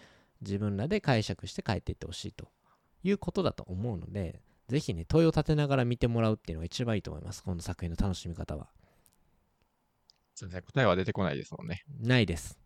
[0.42, 2.48] 自分らで解釈して帰っていってほしいと
[3.04, 7.42] いうことだと思うのでぜひね問いを立てながら見てもらうっていうのが一番いいと思います。
[7.42, 8.68] この作品の楽しみ方は。
[10.36, 11.84] そうですね答えは出てこないですもんね。
[12.00, 12.60] ないです。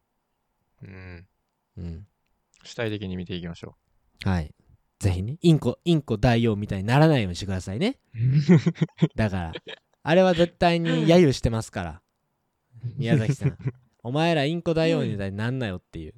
[0.82, 1.28] うん。
[1.78, 2.08] うん。
[2.64, 3.76] 主体的に見ていきましょ
[4.24, 4.54] はい。
[5.00, 8.00] ぜひねインコインコ大王みたいにならないようにしてくださいね。
[8.16, 8.18] う。
[9.16, 9.54] だから
[10.04, 12.02] あれは絶対に揶揄してますから。
[12.98, 13.58] 宮崎さん。
[14.04, 16.16] お前らインコ大王みたいになんなよっていう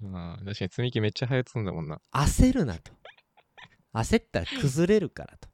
[0.00, 2.00] まあ、確かに積み木めっちゃ早積んだもんな。
[2.12, 2.92] 焦るなと。
[3.92, 5.48] 焦ったら崩れるからと。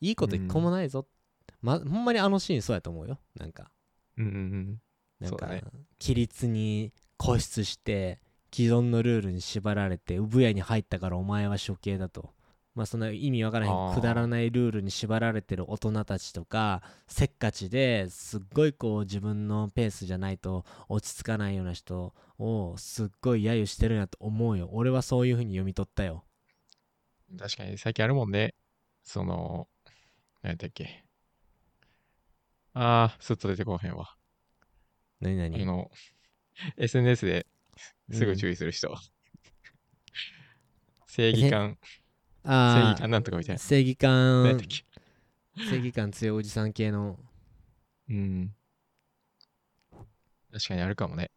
[0.00, 1.06] いいこと一個もないぞ、
[1.62, 3.18] ま、ほんまにあのシーンそうやと思うよ。
[3.36, 3.70] なんか。
[4.16, 4.80] うんうんうん。
[5.20, 5.62] なんか、ね。
[6.00, 8.20] 規律に固執して
[8.52, 12.30] 既存のルールに縛られて産屋に入ったからお前は処刑だと
[12.74, 26.24] まあその意味わからへんくだらないルールに縛られてる大人たちとかせっかちですっごいこう自分のペースじゃないと落ち着かないような人をすっごい揶揄してるなと思うよ俺はそういう風に読み取ったよ
[27.38, 28.54] 確かに最近あるもんね。
[29.02, 29.68] その、
[30.42, 31.04] 何やっけ。
[32.74, 34.14] あー、すっと出てこへんわ。
[35.20, 35.90] 何々あの、
[36.76, 37.46] SNS で
[38.10, 38.94] すぐうん注意する人。
[41.06, 41.78] 正義感、
[42.44, 43.58] 正あ義感なんとかみたいあ、な。
[43.58, 44.58] 正義感。
[45.56, 47.18] 正義感強いおじさん系の。
[48.08, 48.54] うん。
[50.52, 51.30] 確かにあるかもね。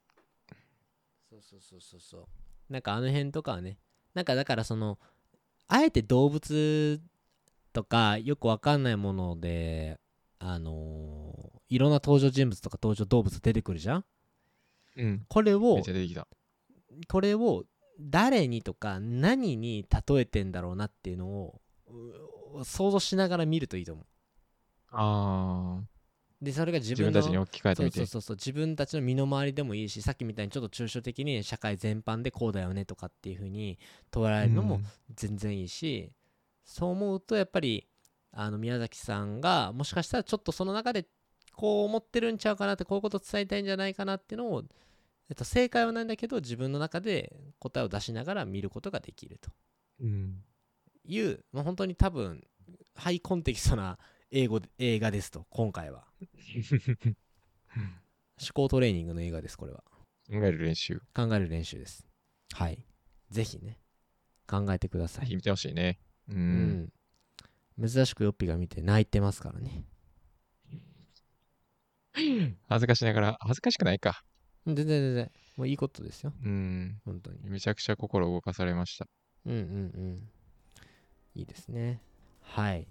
[1.30, 2.74] そうそうそうそうそう。
[2.74, 3.78] なんかあの辺とかはね、
[4.14, 5.00] なんかだからその、
[5.68, 7.02] あえて動物
[7.74, 10.00] とかよくわかんないもので、
[10.40, 14.06] あのーいろんな登場人物とか登場動物出てくるじゃん？
[14.96, 15.26] うん。
[15.28, 15.82] これを。
[17.10, 17.66] これを
[18.00, 21.62] 誰にとか何に例えてんだろうなっていうのを
[22.54, 24.06] う想像しながら見るといいと思う。
[24.92, 25.82] あ
[26.42, 28.06] でそれがー、自分の自分たちに置き換えてみて。
[28.06, 28.36] そうそう。
[28.36, 33.80] 自分たちの身の回りでもいいしさっきみたいにちょっと抽象的に社会全般でこうだよねとかっていう風に
[34.12, 34.80] 捉えるのも
[35.16, 36.12] 全然いいし、
[36.64, 37.88] そう思うとやっぱり
[38.32, 41.08] あの宮崎さんがもしかしたらちょっとその中で
[41.54, 44.64] こう思ってるんちゃうかなってこういうこと伝えたいんじゃないかなっていうのを、
[45.30, 49.52] えっと、正解はないんだけど自分の中で答えを出しながら見ることができると
[50.02, 50.44] うん。
[51.06, 52.44] いう、まあ、本当に多分
[52.96, 53.98] ハイコンテキストな
[54.32, 56.06] 英語映画ですと今回は
[58.40, 59.84] 思考トレーニングの映画ですこれは
[60.30, 61.02] 考える練習。
[61.14, 62.06] 考える練習です
[62.54, 62.84] はい
[63.30, 63.80] ぜひね
[64.48, 66.00] 考えてください見てほしいね。
[66.30, 66.34] う。
[66.34, 66.94] うんん
[67.88, 69.86] 珍しくヨッピーが見て泣いてますからね
[72.68, 74.24] 恥ずかしながら、恥ずかしくないか。
[74.76, 75.32] 全然全然。
[75.58, 76.34] もういいことですよ。
[76.44, 77.00] うん。
[77.06, 77.40] 本当に。
[77.44, 79.08] めちゃくちゃ心動かされました。
[79.46, 79.62] うんうんう
[80.14, 80.30] ん。
[81.36, 82.02] いいですね。
[82.42, 82.88] はい。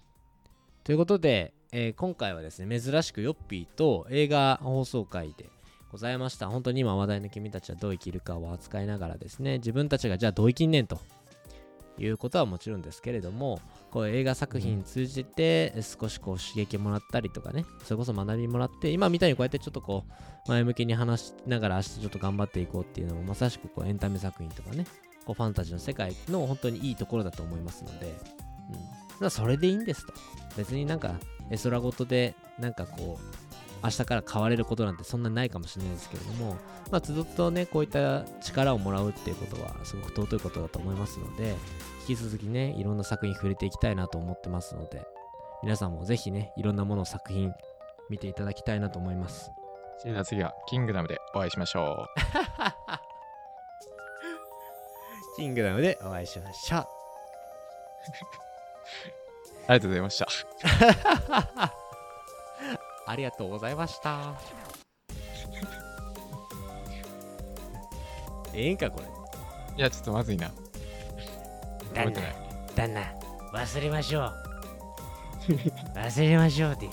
[0.85, 5.51] ということで、えー今回はですね珍しくヨッピーと映画放送会で
[5.91, 6.49] ございました。
[6.49, 11.01] 本当に今話題の君たちはどう生きるかを扱いながらですね自分たちがじゃあどう生きんねんと
[11.99, 20.05] いうことはもちろんですけれどもこう映画作品通じて少しこう刺激もらったりとかねそれこそ学びもらって今みたいにこうやってちょっとこ
[20.47, 24.87] う前向きに話しながら明日ちょっと頑張っていこうっていうのもまさしくこうエンタメ作品とかね
[25.25, 28.75] こうファンタジーの世界の本当にいいところだと思いますので、うん、
[29.21, 30.13] まあそれでいいんですと。
[30.57, 31.17] 別になんか
[31.51, 33.46] 絵空事でなんかこう
[33.83, 36.57] 明日から変われることなんてそんなないかもしれないですけれども、
[36.91, 41.55] まあ、つどつどねこういった力をもらうっていうことはすごく尊いことだと思いますので
[42.09, 45.03] 引き続きねいろんな作品触れていきたいなと思ってますので
[45.63, 47.53] 皆さんもぜひねいろんなもの作品
[48.09, 49.51] 見ていただきたいなと思います
[50.05, 52.07] じゃあ次は、キングダムでお会いしましょ
[55.37, 56.87] キングダムでお会いしましょう う。
[59.69, 60.27] ありがとうございました。
[63.07, 64.35] ありがとうございました。
[68.53, 69.07] ええんかこれ。
[69.77, 70.49] いや、ちょっとまずいな。
[71.95, 72.37] 覚えてない。
[72.75, 73.01] 旦那
[73.53, 74.33] 忘れましょう
[75.95, 76.91] 忘れましょうで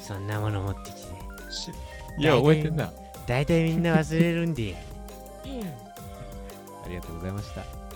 [0.00, 1.08] そんなもの持ってきて
[2.18, 2.90] いや、覚えてんな。
[3.26, 4.74] 大体みんな忘れるんで
[6.84, 7.87] ありがとうございました。